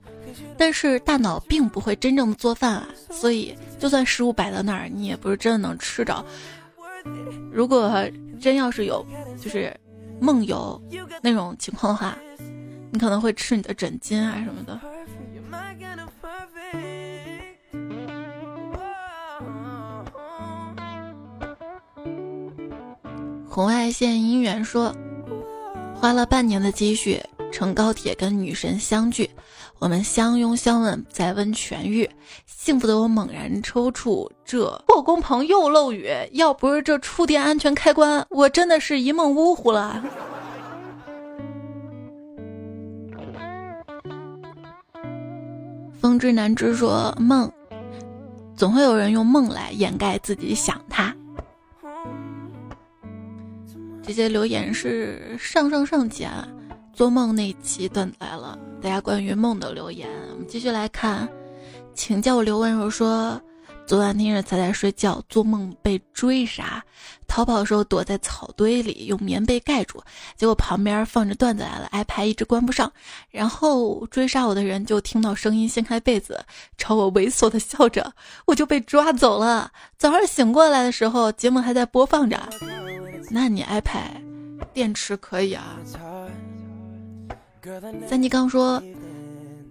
[0.57, 6.25] 但是大脑并不会真正的做饭啊，所以就算食物摆在那儿，你也不是真的能吃着。
[7.49, 8.05] 如果
[8.41, 9.05] 真要是有
[9.39, 9.73] 就是
[10.19, 10.81] 梦游
[11.21, 12.17] 那种情况的话，
[12.91, 14.79] 你可能会吃你的枕巾啊什么的。
[23.47, 24.95] 红外线姻缘说。
[25.95, 29.29] 花了半年的积蓄乘高铁跟女神相聚，
[29.83, 32.09] 我们相拥相吻在温泉浴，
[32.45, 40.01] 幸福的我猛然抽搐，这破工棚又漏雨，要不是这触电安全开关，我真的是一梦呜呼了。
[45.99, 47.51] 风之南之说梦，
[48.55, 51.13] 总会有人用梦来掩盖自己想他。
[54.01, 56.47] 这些留言是上上上期啊，
[56.93, 61.25] 做梦那期段子来了，大家关于梦的留言，我们继续来看，
[61.95, 63.41] 请叫我刘温柔说，
[63.87, 66.83] 昨晚听着才在睡觉，做梦被追杀，
[67.25, 70.03] 逃跑的时候躲在草堆里，用棉被盖住，
[70.35, 72.91] 结果旁边放着段子来了，iPad 一直关不上，
[73.31, 76.43] 然后追杀我的人就听到声音掀开被子，
[76.77, 78.11] 朝我猥琐的笑着，
[78.43, 79.71] 我就被抓走了。
[79.97, 82.37] 早上醒过来的时候，节目还在播放着。
[83.31, 84.21] 那你 iPad
[84.73, 85.77] 电池可以啊？
[88.09, 88.83] 三弟刚说，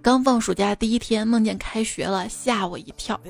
[0.00, 3.20] 刚放暑假第一天梦见开学了，吓我一跳。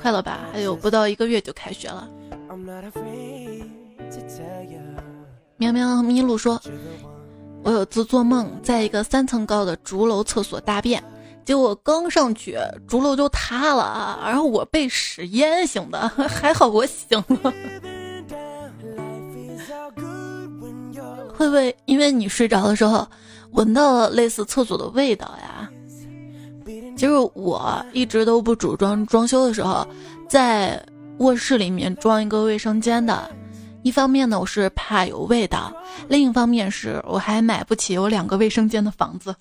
[0.00, 0.48] 快了吧？
[0.50, 2.08] 还有不到一个月就开学了。
[5.58, 6.58] 喵喵咪路说，
[7.62, 11.04] 我有次做梦，在一个三层高的竹楼厕所大便。
[11.44, 12.56] 结果刚上去，
[12.88, 17.52] 竹楼就塌了，然后我被屎淹醒的，还好我醒了。
[21.40, 23.08] 会不会因为你睡着的时候
[23.52, 25.70] 闻到了类似厕所的味道呀？
[26.94, 29.86] 其实我一直都不主张装修的时候
[30.28, 30.78] 在
[31.16, 33.30] 卧室里面装一个卫生间的，
[33.82, 35.72] 一方面呢我是怕有味道，
[36.08, 39.34] 另一方面是我还买不起有两个卫生间的房子。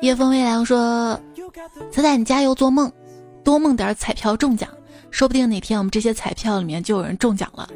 [0.00, 1.20] 夜风微凉说
[1.90, 2.92] ：“仔仔，你加油做梦，
[3.42, 4.68] 多梦点彩票中奖，
[5.10, 7.68] 说不定哪天我们这些彩票里面就有人中奖了。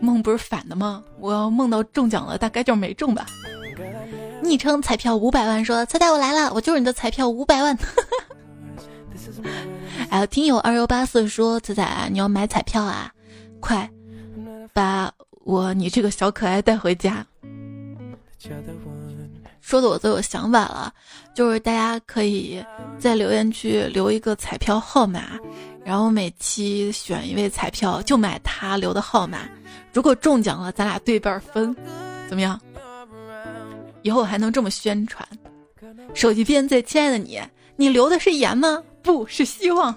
[0.00, 1.02] 梦不是反的吗？
[1.18, 3.26] 我要梦到中奖了，大概就是没中吧。”
[4.42, 7.76] 昵称彩票五百万说：“猜猜，我来了，我就是你的彩票五百万。
[10.10, 13.12] ”还有听友二幺八四说：“仔仔，你要买彩票啊？
[13.60, 13.88] 快
[14.72, 15.12] 把
[15.44, 17.26] 我你这个小可爱带回家。”
[19.60, 20.92] 说的我都有想法了，
[21.34, 22.64] 就是大家可以
[22.98, 25.38] 在留言区留一个彩票号码，
[25.90, 29.40] 然后每期选一位彩票就买他留的号码，
[29.92, 31.74] 如果中奖了，咱俩对半分，
[32.28, 32.60] 怎么样？
[34.02, 35.28] 以后还能这么宣传？
[36.14, 37.42] 手机边最亲爱的你，
[37.74, 38.80] 你留的是言吗？
[39.02, 39.92] 不是希望。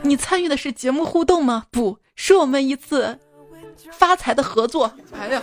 [0.00, 1.66] 你参与的是节目互动吗？
[1.70, 3.18] 不是我们一次。
[3.92, 5.42] 发财的合作，哎呀！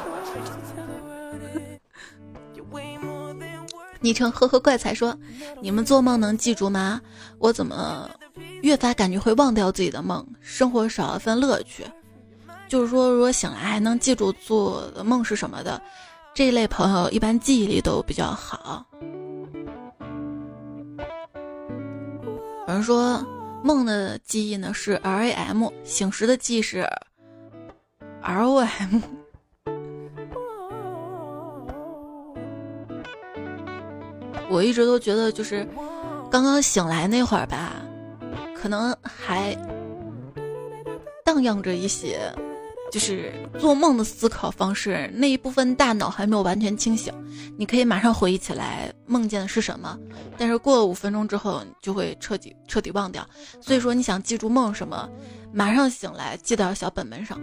[4.02, 5.16] 昵称呵呵怪才说
[5.62, 7.00] ：“你们做梦能记住吗？
[7.38, 8.10] 我怎么
[8.62, 11.86] 越发感觉会忘掉自己的梦，生活少了份乐趣。
[12.68, 15.82] 就是说，如果醒来还能记住做梦是什么的，
[16.34, 18.86] 这一类朋友一般记忆力都比较好。
[22.68, 23.26] 有人说
[23.64, 26.88] 梦的记忆呢是 RAM，醒时的记忆是。”
[28.24, 29.02] ROM
[34.52, 35.66] 我一直都觉得就是
[36.30, 37.82] 刚刚醒来那会儿吧，
[38.56, 39.56] 可能还
[41.24, 42.20] 荡漾着一些
[42.92, 47.14] 就是做梦的思考方式，那一部分大脑还没有完全清醒。
[47.58, 49.98] 你可以马上回忆起来梦见的是什么，
[50.38, 53.26] 但是过了五分钟之后，你就会彻底彻底忘掉。
[53.62, 55.10] 所以说，你想记住梦什么，
[55.54, 57.40] 马上醒来记到小本本上。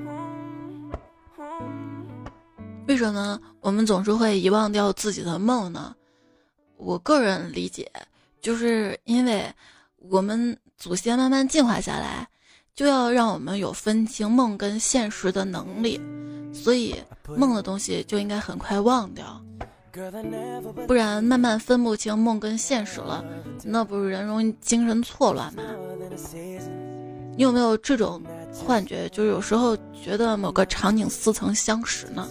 [2.86, 5.94] 为什么我们总是会遗忘掉自己的梦呢？
[6.78, 7.90] 我个人理解，
[8.40, 9.52] 就是因为
[9.98, 12.26] 我们祖先慢慢进化下来，
[12.74, 16.00] 就要让我们有分清梦跟现实的能力，
[16.52, 16.94] 所以
[17.36, 19.42] 梦的东西就应该很快忘掉，
[20.86, 23.24] 不然慢慢分不清梦跟现实了，
[23.64, 25.62] 那不是人容易精神错乱吗？
[27.36, 28.22] 你有没有这种
[28.52, 32.28] 幻觉，就是有时候觉得某个场景似曾相识呢？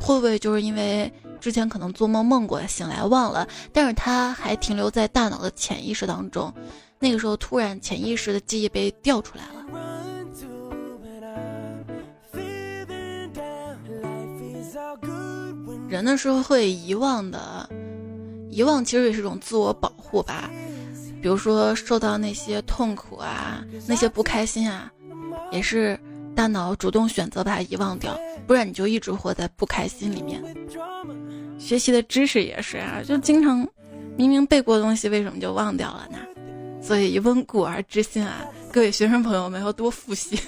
[0.00, 6.52] 会不会就是因为之前可能做梦梦过，醒来忘了，但是它还停留在大脑的潜意识当中，
[6.98, 9.64] 那个时候突然潜意识的记忆被调出来了。
[15.88, 17.68] 人的时候会遗忘的，
[18.48, 20.48] 遗忘其实也是一种自我保护吧。
[21.20, 24.92] 比如说受到那些痛苦啊，那些不开心啊，
[25.50, 25.98] 也是。
[26.32, 30.40] 大脑主动选择把它遗忘掉，不然你就一直活在不开心里面。
[31.60, 33.58] 学习的知识也是啊，就经常
[34.16, 36.18] 明明背过的东西，为什么就忘掉了呢？
[36.82, 40.40] 所以温故而知新啊，各位学生朋友们要多复习。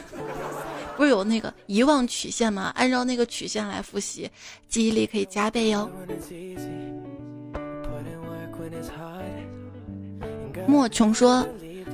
[0.96, 2.72] 不是有那个遗忘曲线吗？
[2.74, 4.28] 按照那个曲线来复习，
[4.68, 5.88] 记忆力可以加倍哟。
[10.66, 11.46] 莫琼说。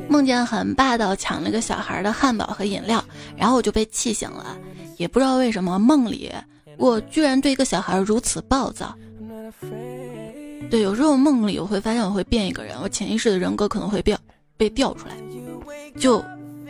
[0.09, 3.05] 梦见很霸道抢了个小孩的汉堡和饮料，
[3.37, 4.57] 然后我就被气醒了，
[4.97, 6.33] 也不知道为什么梦里
[6.79, 8.97] 我居然对一个小孩如此暴躁。
[10.70, 14.18] 对，有时候梦里我会发现我会变一个人，我潜意识的人格可能会变
[14.57, 15.14] 被调出来。
[15.99, 16.22] 就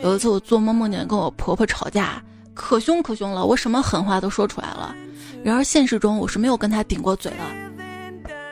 [0.03, 2.23] 有一次我做梦梦见跟我婆婆吵架，
[2.55, 4.95] 可凶可凶了，我什么狠话都说出来了。
[5.43, 7.39] 然而现实中我是没有跟她顶过嘴的。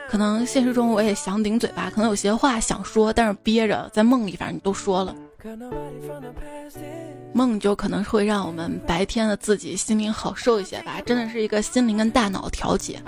[0.09, 5.15] 可能现实中我也想顶嘴吧，可能有些话想说，但是憋着，在梦里反正你都说了。
[7.33, 13.01] 梦就可能会让我们白天的自己心灵好受一些吧，真的是一个心灵跟大脑调节。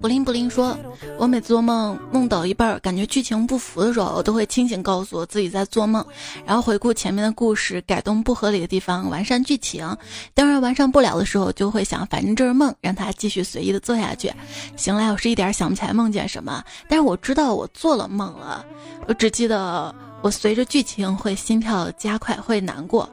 [0.00, 0.78] 布灵布灵说
[1.18, 6.04] ：“我每次做梦梦到一半，感觉剧情不符的时候，我都会清醒告诉我自己在做梦，
[6.46, 9.96] 然后回顾前面的故事，改动不合理的地方，完善剧情。
[10.34, 14.32] 当然完善不了的时候，就会想，反正这是梦，让它继续随意的做下去。
[14.76, 18.64] 醒来我是一点想不起来梦见什么，但是我知道我做了梦了，
[19.08, 19.92] 我只记得
[20.22, 23.08] 我随着剧情会心跳加快，会难过。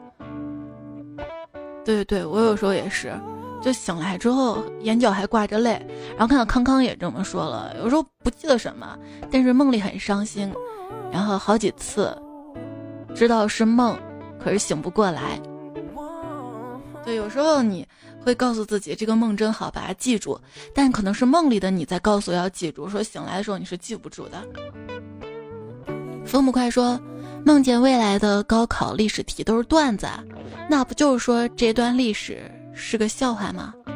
[1.83, 3.11] 对对对，我有时候也是。”
[3.65, 7.75] 就醒来之后，眼角还挂着泪，然后看到康康也这么说了。
[7.79, 8.95] 有时候不记得什么，
[9.31, 10.53] 但是梦里很伤心，
[11.11, 12.15] 然后好几次
[13.15, 13.97] 知道是梦，
[14.39, 15.41] 可是醒不过来。
[17.03, 17.83] 对，有时候你
[18.23, 20.39] 会告诉自己这个梦真好，把它记住，
[20.71, 24.43] 但可能是梦里的你在告诉要记住，说醒来的时候你是记不住的。
[26.23, 27.01] 风不快说，
[27.43, 30.05] 梦见未来的高考历史题都是段子，
[30.69, 32.51] 那不就是说这段历史？
[32.75, 33.73] 是个笑话吗？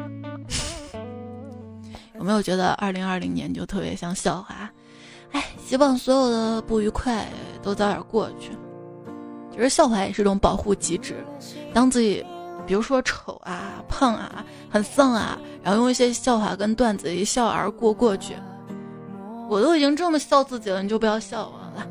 [2.16, 4.70] 有没有觉得二零二零年就特别像笑话？
[5.32, 7.26] 哎，希望所有的不愉快
[7.62, 8.50] 都早点过去。
[9.52, 11.24] 其实笑话也是一种保护机制。
[11.72, 12.24] 当自己，
[12.66, 18.34] 比如说丑啊、胖啊、很丧啊，然后用一些笑话跟段子一笑而过过去。
[19.48, 21.86] 我都已经这么笑自己了，你就不要笑我了。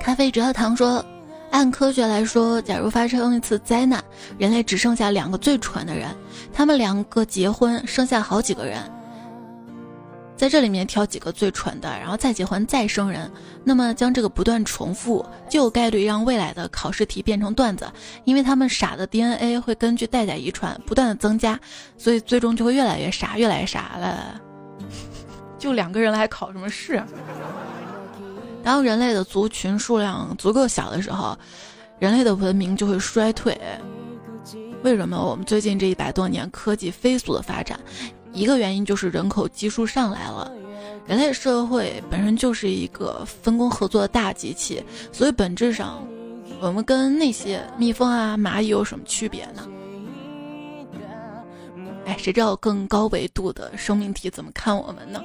[0.00, 1.04] 咖啡折糖说。
[1.50, 4.02] 按科学来说，假如发生一次灾难，
[4.36, 6.14] 人类只剩下两个最蠢的人，
[6.52, 8.78] 他们两个结婚，生下好几个人，
[10.36, 13.30] 在这里面挑几个最蠢的，然后再结婚再生人，
[13.64, 17.90] 那么将这个不断重复，就有概率让未来的考试题变成段子，
[18.24, 21.58] 因为他们傻的 DNA 会根据代代遗传不断的增加，
[21.96, 24.40] 所以最终就会越来越傻，越来越傻了。
[25.58, 27.02] 就两个人来，考什么试？
[28.66, 31.38] 当人类的族群数量足够小的时候，
[32.00, 33.56] 人类的文明就会衰退。
[34.82, 37.78] 为什么我们最近这一百多年科技飞速的发展？
[38.32, 40.50] 一个原因就是人口基数上来了。
[41.06, 46.04] 人类社会本身就是一个分工合作的大机器，所以本质上，
[46.60, 49.68] 我们跟那些蜜蜂啊、蚂蚁有什么区别呢？
[52.04, 55.22] 哎，谁知道更高维度的生命体怎么看我们呢？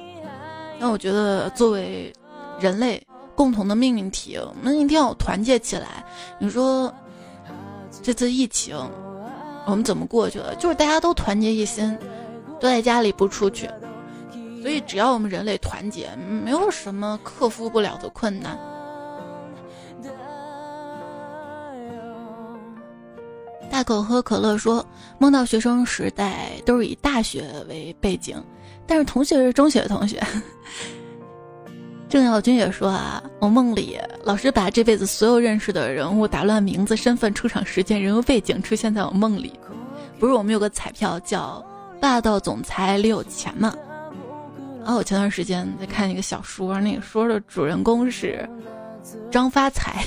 [0.78, 2.12] 那我觉得作为
[2.60, 3.04] 人类。
[3.34, 6.04] 共同的命运体，我们一定要团结起来。
[6.38, 6.92] 你说
[8.02, 8.76] 这次疫情
[9.66, 10.54] 我们怎么过去了？
[10.56, 11.96] 就是大家都团结一心，
[12.60, 13.68] 都在家里不出去。
[14.60, 16.08] 所以只要我们人类团结，
[16.44, 18.56] 没有什么克服不了的困难。
[23.70, 24.84] 大口喝可乐说，
[25.18, 28.40] 梦到学生时代都是以大学为背景，
[28.86, 30.22] 但是同学是中学同学。
[32.12, 39.58] 郑耀军也说啊，我梦里老师把这辈子所有认识的人物打乱名字、身份、出场时间、人物背景出现在我梦里。
[40.18, 41.64] 不是我们有个彩票叫
[42.00, 43.74] 《霸道总裁李有钱》吗？
[44.82, 48.46] 然后我前段时间在看一个小说，那个说的主人公是
[49.30, 50.04] 张发财，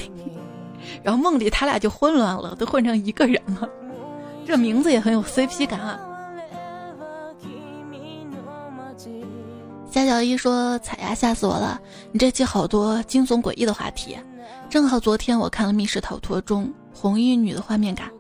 [1.02, 3.68] 然后梦里他俩就混乱了，都混成一个人了。
[4.46, 6.00] 这名字也很有 CP 感啊。
[9.96, 11.80] 夏小一说：“彩呀，吓死我了！
[12.12, 14.18] 你这期好多惊悚诡异的话题，
[14.70, 18.12] 正好昨天我看了《密室逃脱》中红衣女的画面感，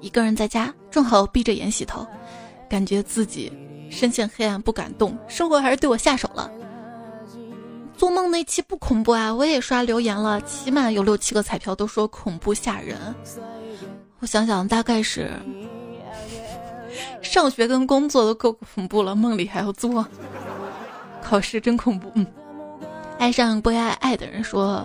[0.00, 2.06] 一个人在家，正好闭着眼洗头，
[2.66, 3.52] 感觉自己
[3.90, 6.50] 深陷黑暗不敢动，生活还是对我下手了。
[7.94, 12.96] 做梦那期不恐怖啊，我也刷留言了，起码有六七个彩票都说恐怖吓人。
[14.20, 15.30] 我想想，大概是
[17.20, 20.06] 上学跟工作都够恐怖了，梦里还要做。”
[21.22, 22.10] 考试真恐怖。
[22.14, 22.26] 嗯，
[23.18, 24.84] 爱上不爱爱的人说，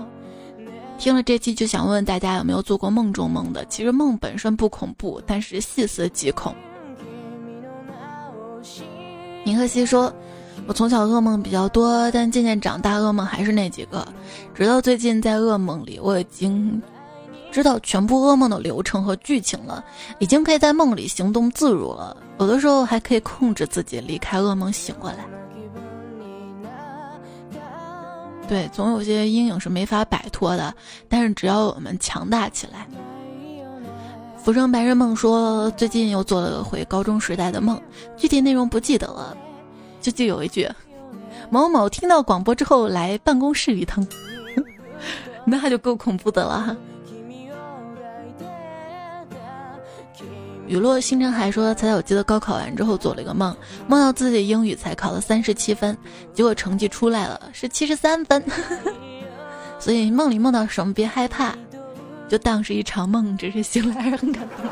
[0.98, 3.66] 听了这期就想问问大家有没有做过梦中梦的？
[3.66, 6.56] 其实梦本身不恐怖，但是细思极恐。
[9.44, 10.14] 明赫西说，
[10.68, 14.06] 我从小噩梦比较多，但渐渐长大，噩梦还是那几个。
[14.54, 16.82] 直到最近在噩梦里，我已经
[17.50, 19.84] 知道全部噩梦的流程和剧情了，
[20.20, 22.18] 已经可以在梦里行动自如了。
[22.40, 25.26] 有的时候还可以控制自己离开噩梦，醒过来。
[28.48, 30.74] 对，总有些阴影是没法摆脱的，
[31.10, 32.88] 但是只要我们强大起来。
[34.38, 37.82] 浮生白日梦说，最近又做了回高中时代的梦，
[38.16, 39.36] 具体内容不记得了，
[40.00, 40.70] 就记有一句：
[41.50, 44.08] 某某听到广播之后来办公室一趟，
[45.44, 46.78] 那就够恐怖的了。
[50.68, 53.56] 雨落星辰海说：“才我记得高考完之后做了一个梦，
[53.88, 55.98] 梦到自己英语才考了三十七分，
[56.34, 58.44] 结果成绩出来了是七十三分。
[59.80, 61.56] 所以梦里梦到什么别害怕，
[62.28, 64.66] 就当是一场梦，只是醒来很感动。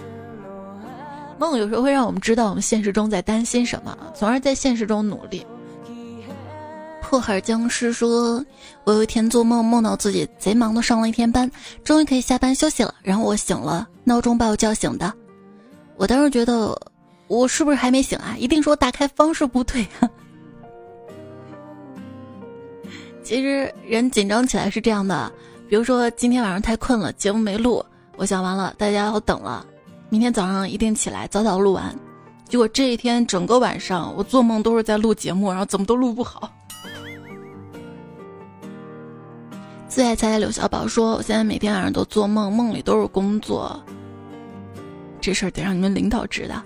[1.38, 5.46] 梦有时候会让我们知道我们现实中在担心什么，从而在现实中努力。”
[7.00, 8.44] 破海僵尸说
[8.84, 11.50] ：“我有一天做梦，梦到自己贼忙的上了一天班，
[11.82, 12.94] 终于可以下班休息了。
[13.02, 15.12] 然后我醒了，闹钟把我叫醒的。
[15.96, 16.76] 我当时觉得，
[17.28, 18.34] 我是不是还没醒啊？
[18.38, 19.86] 一定是我打开方式不对。
[23.22, 25.30] 其实人紧张起来是这样的，
[25.68, 27.84] 比如说今天晚上太困了，节目没录，
[28.16, 29.64] 我想完了，大家要等了，
[30.08, 31.94] 明天早上一定起来早早录完。
[32.48, 36.52] 结果这一天整个晚上，我做梦都是在录节目，然后怎么都录不好。”
[39.90, 43.82] 最爱猜猜刘小宝说：“我现在每天晚上都做梦，梦里都是工作。
[45.20, 46.62] 这事儿得让你们领导知道。”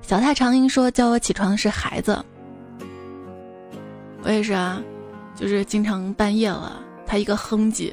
[0.00, 2.24] 小太长音说：“叫我起床的是孩子。”
[4.22, 4.80] 我也是啊，
[5.34, 7.92] 就是经常半夜了，他一个哼唧，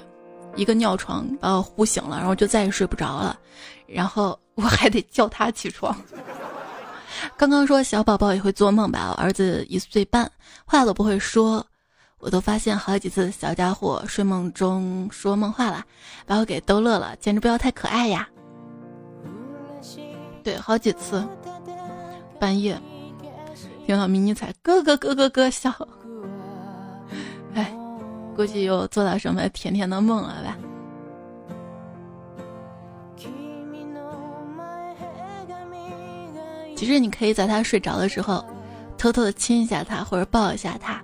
[0.56, 3.36] 一个尿床把我呼醒了，然后就再也睡不着了，
[3.88, 5.96] 然后我还得叫他起床。
[7.36, 9.08] 刚刚说小宝宝也会做梦吧？
[9.10, 10.32] 我儿子一岁半，
[10.66, 11.66] 话都不会说。
[12.22, 15.84] 我都发现好几次小家伙睡梦中说梦话了，
[16.26, 18.28] 把我给逗乐了，简直不要太可爱呀！
[20.44, 21.28] 对，好几次
[22.40, 22.80] 半夜
[23.86, 25.72] 听到迷你彩咯咯咯咯咯笑，
[27.56, 27.74] 哎，
[28.36, 30.58] 估计又做到什么甜甜的梦了吧？
[36.76, 38.44] 其实你可以在他睡着的时候，
[38.98, 41.02] 偷偷的亲一下他，或者抱一下他。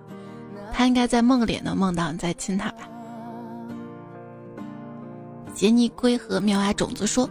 [0.77, 2.87] 他应该在梦里能梦到你在亲他吧？
[5.51, 7.27] 杰尼龟和妙蛙种子说：“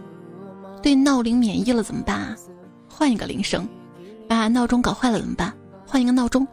[0.83, 2.35] 对闹铃免疫了怎么办啊？
[2.89, 3.65] 换一个铃声。
[4.27, 5.53] 把闹钟搞坏了怎么办？
[5.87, 6.45] 换一个闹钟。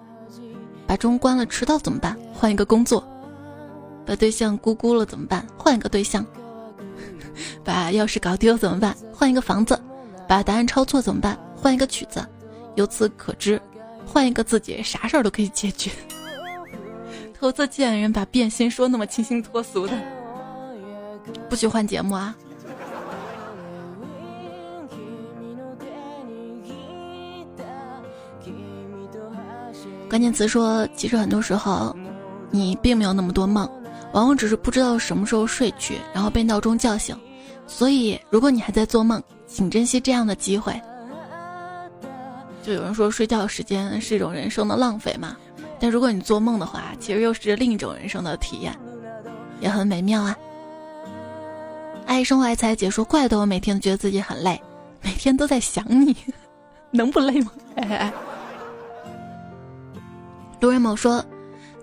[0.86, 2.16] 把钟关了迟到怎么办？
[2.32, 3.03] 换一个工作。
[4.07, 5.45] 把对象咕咕了怎么办？
[5.59, 6.24] 换一个对象。
[7.64, 8.97] 把钥匙搞丢怎么办？
[9.12, 9.76] 换一个房子。
[10.28, 11.36] 把答案抄错怎么办？
[11.57, 12.24] 换一个曲子。
[12.76, 13.61] 由此可知，
[14.07, 15.90] 换一个自己，啥事儿都可以解决。”
[17.39, 19.93] 投资贱人把变心说那么清新脱俗的，
[21.51, 22.35] 不许换节目啊！
[30.09, 31.95] 关键词说，其实很多时候
[32.51, 33.68] 你并没有那么多梦，
[34.12, 37.18] 往往只是不知道什么时候睡去，然后被闹钟叫醒。
[37.66, 40.80] 所以，如果你还在做梦，请珍惜这样的机会。
[42.62, 45.37] 就有人说，睡觉时间是一种人生的浪费嘛。
[45.85, 48.74] 但如果你做梦的话，其实又是另一种人生的体验，
[49.61, 50.35] 也很美妙啊。
[52.07, 54.59] 爱生活爱财解说，怪得我每天觉得自己很累，
[55.03, 56.16] 每天都在想你，
[56.91, 57.53] 能不累吗？
[57.76, 58.12] 哎哎。
[60.59, 61.22] 卢仁某说，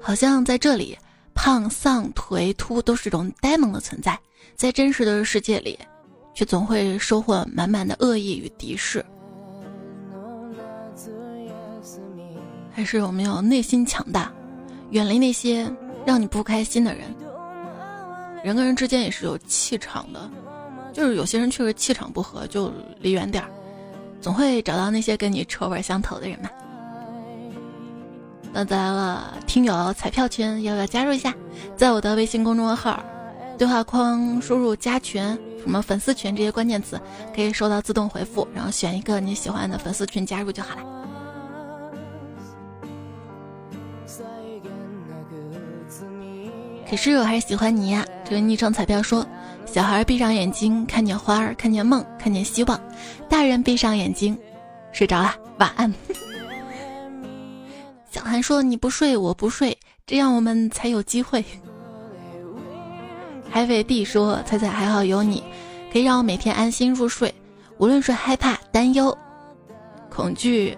[0.02, 0.98] 好像在这里，
[1.36, 4.20] 胖、丧、颓、秃都是种呆萌的存在，
[4.56, 5.78] 在真实的世界里，
[6.34, 9.06] 却总会收获满满的恶意与敌视。
[12.82, 14.32] 还是我们要内心强大，
[14.90, 15.72] 远离那些
[16.04, 17.04] 让你不开心的人。
[18.44, 20.28] 人跟人之间也是有气场的，
[20.92, 23.50] 就是有些人确实气场不合，就离远点儿，
[24.20, 26.50] 总会找到那些跟你臭味相投的人嘛。
[28.52, 31.36] 那来了，听友彩票群要不要加入一下？
[31.78, 33.04] 在我的微信公众号
[33.60, 35.22] 对话框输入“加群”
[35.62, 37.00] 什么粉丝群这些关键词，
[37.36, 40.82] 可以收到自动回复，然后选一个你喜欢的粉丝群加入就好了。
[46.92, 48.06] 可是我还是喜欢你呀！
[48.26, 49.26] 这个昵称彩票说
[49.66, 52.78] ：“小孩闭上眼睛，看见花儿，看见梦，看见希望；
[53.30, 54.38] 大人闭上眼睛，
[54.92, 55.94] 睡着了，晚安。
[58.12, 61.46] ”小韩说：“你不睡，我不睡，这样我们才有机会。”
[63.50, 65.42] 海伟弟说：“彩彩还好有你，
[65.94, 67.34] 可以让我每天安心入睡，
[67.78, 69.18] 无论是害怕、担忧、
[70.10, 70.78] 恐惧，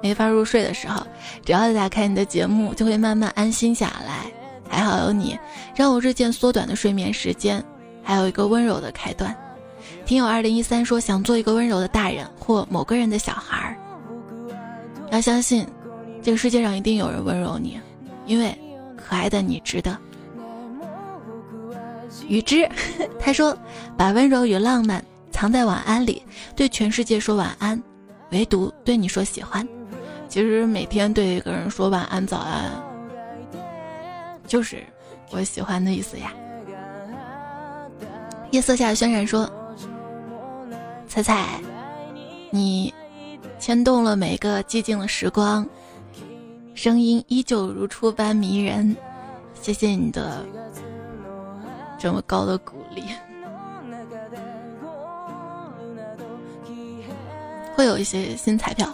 [0.00, 1.04] 没法入睡的时候，
[1.44, 4.30] 只要打开你的节目，就会慢慢安心下来。
[4.68, 5.38] 还好有你，
[5.74, 7.62] 让我日渐缩短的睡眠时间，
[8.02, 9.34] 还有一个温柔的开端。”
[10.04, 13.76] 听友二零一三说：“想做一个温柔的大人或某个人的小孩儿，
[15.10, 15.66] 要相信。”
[16.20, 17.78] 这个世界上一定有人温柔你，
[18.26, 18.56] 因为
[18.96, 19.96] 可爱的你值得。
[22.26, 22.68] 雨之，
[23.20, 23.56] 他说
[23.96, 26.22] ：“把温柔与浪漫藏在晚安里，
[26.56, 27.80] 对全世界说晚安，
[28.32, 29.66] 唯独对你说喜欢。”
[30.28, 32.70] 其实每天对一个人说晚安、早安，
[34.48, 34.82] 就是
[35.30, 36.32] 我喜欢的意思呀。
[38.50, 39.48] 夜色下渲染说
[41.06, 41.60] ：“彩彩，
[42.50, 42.92] 你
[43.60, 45.64] 牵动了每个寂静的时光。”
[46.74, 48.96] 声音依旧如初般迷人，
[49.60, 50.46] 谢谢你的
[51.98, 53.02] 这么高的鼓励。
[57.74, 58.88] 会有一些新彩票，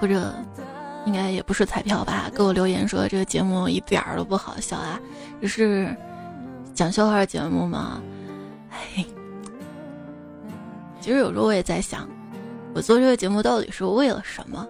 [0.00, 0.34] 或者
[1.06, 2.30] 应该也不是彩票吧？
[2.34, 4.98] 给我留言说这个节目一点儿都不好笑啊！
[5.40, 5.94] 这是
[6.74, 8.02] 讲笑话节目吗？
[8.70, 9.04] 哎，
[11.00, 12.08] 其实有时候我也在想，
[12.74, 14.66] 我做这个节目到底是为了什么？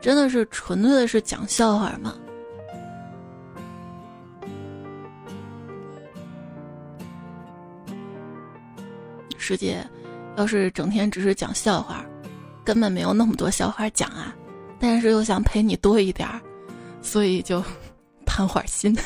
[0.00, 2.14] 真的是纯粹的是讲笑话吗？
[9.36, 9.86] 世界
[10.36, 12.02] 要是整天只是讲笑话，
[12.64, 14.34] 根本没有那么多笑话讲啊！
[14.80, 16.40] 但是又想陪你多一点儿，
[17.02, 17.62] 所以就
[18.26, 18.96] 贪会儿心。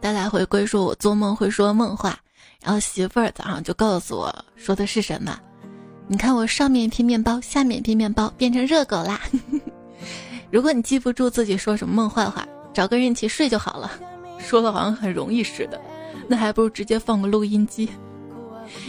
[0.00, 2.18] 大来回归说，我做梦会说梦话，
[2.62, 5.38] 然后媳妇儿早上就告诉我说的是什么。
[6.08, 9.20] 你看我上面一片面包，下面一片面包，变成热狗啦！
[10.50, 13.92] 如果你记不住自己说什么梦话话，找个人一起睡就好了。
[14.38, 15.80] 说的好像很容易似的，
[16.28, 17.88] 那还不如直接放个录音机。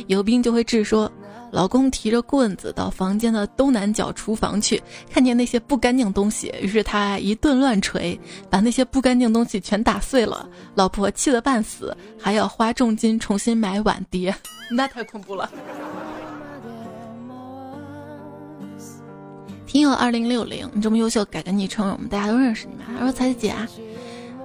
[0.08, 1.12] 有病就会治说，
[1.52, 8.20] 老公提着棍子到房间的东南角厨房去，看见那些不干净东西，于是他一顿乱锤，
[8.50, 10.50] 把那些不干净东西全打碎了。
[10.76, 14.36] 老婆气得半死，还要花重金重新买碗碟，
[14.72, 15.50] 那太恐怖了。
[19.66, 22.84] 听友二零六零，你这么优秀，改个昵称，我们大家都认识你吗？
[23.00, 23.68] 他说：“彩姐啊，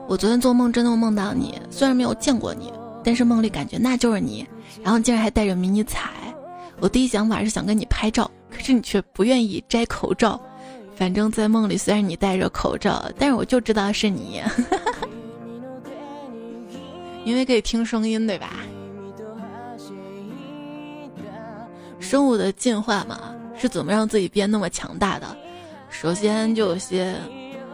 [0.07, 2.73] 我昨天做梦真的梦到你，虽然没有见过你，
[3.05, 4.47] 但是梦里感觉那就是你，
[4.83, 6.11] 然后竟然还带着迷你彩。
[6.81, 10.41] 我第一想法是想跟你拍照，可是你却不愿意摘口罩。
[10.97, 14.43] 反正，在梦里虽然你戴着口罩，但是我就知道是你，
[17.25, 18.57] 因为可以听声音，对吧？
[22.01, 25.37] 生物的进化嘛。”是怎么让自己变那么强大的？
[25.91, 27.17] 首先，就有些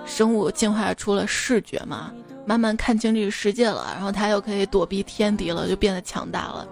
[0.07, 2.11] 生物进化出了视觉嘛，
[2.47, 6.67] 慢慢看清这个世界了，然后它又可以躲避天敌了，就变得强大了。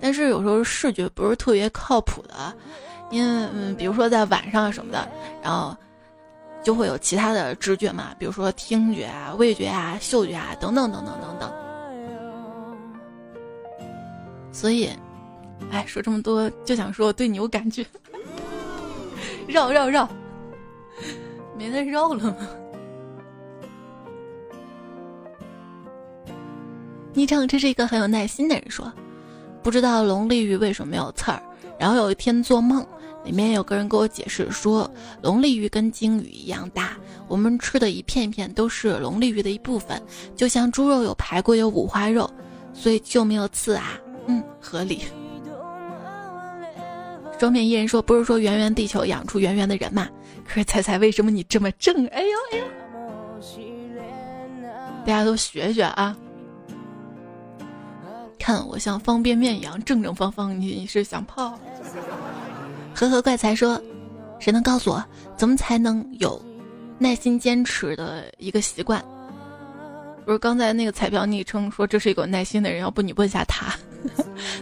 [0.00, 2.54] 但是有时候视觉不是特别靠谱的，
[3.10, 5.08] 因为嗯，比如说在晚上什么的，
[5.42, 5.76] 然后
[6.62, 11.52] 就会有其他的知觉嘛，比如说听觉啊、味觉啊、嗅觉啊等等等等等等。
[14.52, 14.90] 所以，
[15.70, 17.84] 哎，说这么多就想说我对你有感觉。
[19.46, 20.08] 绕绕绕，
[21.56, 22.36] 没得绕了吗？
[27.14, 28.92] 昵称这是一个很有耐心的人说，
[29.68, 31.42] 不知道龙利鱼为什么没有刺儿。
[31.78, 32.82] 然后有一天做梦，
[33.22, 34.90] 里面有个人给我解释说，
[35.20, 36.96] 龙利鱼跟鲸鱼一样大，
[37.28, 40.02] 我们吃的一片一片都是龙利鱼的一部分，
[40.34, 42.30] 就像猪肉有排骨有五花肉，
[42.72, 44.00] 所以就没有刺啊。
[44.26, 45.02] 嗯，合理。
[47.38, 50.08] 双面一人说：“不是说圆圆地球养出圆圆的人嘛？
[50.46, 52.06] 可是猜猜，为什么你这么正？
[52.06, 52.64] 哎呦哎呦！
[55.04, 56.16] 大家都学学啊！
[58.38, 61.58] 看我像方便面一样正正方方，你是想泡？”
[62.94, 63.80] 和和怪才说
[64.40, 65.04] ：“谁能告诉我，
[65.36, 66.40] 怎么才能有
[66.98, 69.04] 耐心坚持的一个习惯？”
[70.24, 73.74] 不是刚才那个彩票昵称说这是一个有耐心的人，要不你问一下他？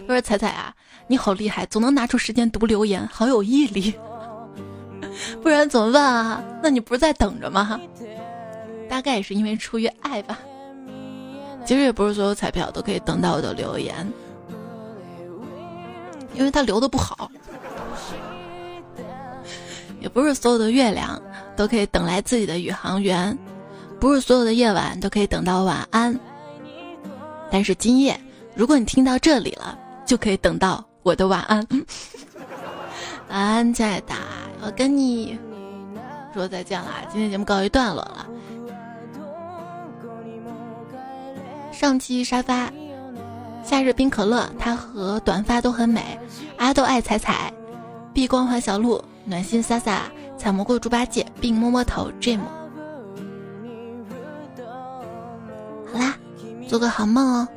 [0.07, 0.73] 他说：“彩彩啊，
[1.07, 3.93] 你好厉害，总能拿出时间读留言，好有毅力。
[5.43, 6.43] 不然怎么办啊？
[6.63, 7.79] 那你不是在等着吗？
[8.87, 10.39] 大概也是因为出于爱吧。
[11.67, 14.11] 其实也不是所有彩票都可以等到我的留言，
[16.33, 17.29] 因为它留的不好。
[19.99, 21.21] 也不是所有的月亮
[21.55, 23.37] 都可以等来自己的宇航员。”
[23.99, 26.19] 不是所有的夜晚都可以等到晚安，
[27.49, 28.21] 但是今夜，
[28.53, 31.67] 如果你听到这里了，就可以等到我的晚安。
[33.27, 34.13] 晚安，亲爱的，
[34.61, 35.39] 我跟你
[36.31, 36.87] 说再见了。
[37.11, 38.27] 今天节目告一段落了。
[41.79, 42.73] 上期沙发，
[43.63, 46.19] 夏日冰可乐，他和短发都很美。
[46.57, 47.53] 阿豆爱彩彩，
[48.15, 49.99] 碧光环小鹿，暖心飒飒，
[50.39, 52.39] 采蘑菇猪八戒，并摸摸头，Jim
[55.93, 56.17] 好啦。
[56.67, 57.47] 做个好梦哦！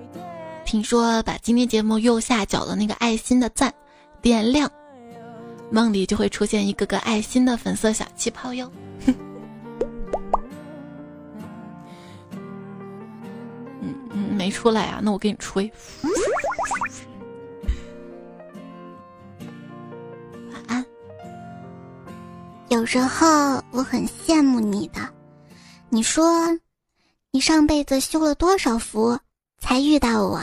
[0.66, 3.72] 听说把今天节目右下角的那个爱心的赞
[4.20, 4.70] 点亮，
[5.70, 8.70] 梦里就会出现一个个爱心的粉色小气泡哟。
[9.06, 9.14] 哼
[14.40, 15.70] 没出来啊，那我给你吹。
[20.50, 20.82] 晚安。
[22.70, 25.00] 有时候我很羡慕你的，
[25.90, 26.58] 你说。
[27.32, 29.18] 你上辈子修了多少福，
[29.58, 30.40] 才遇到我？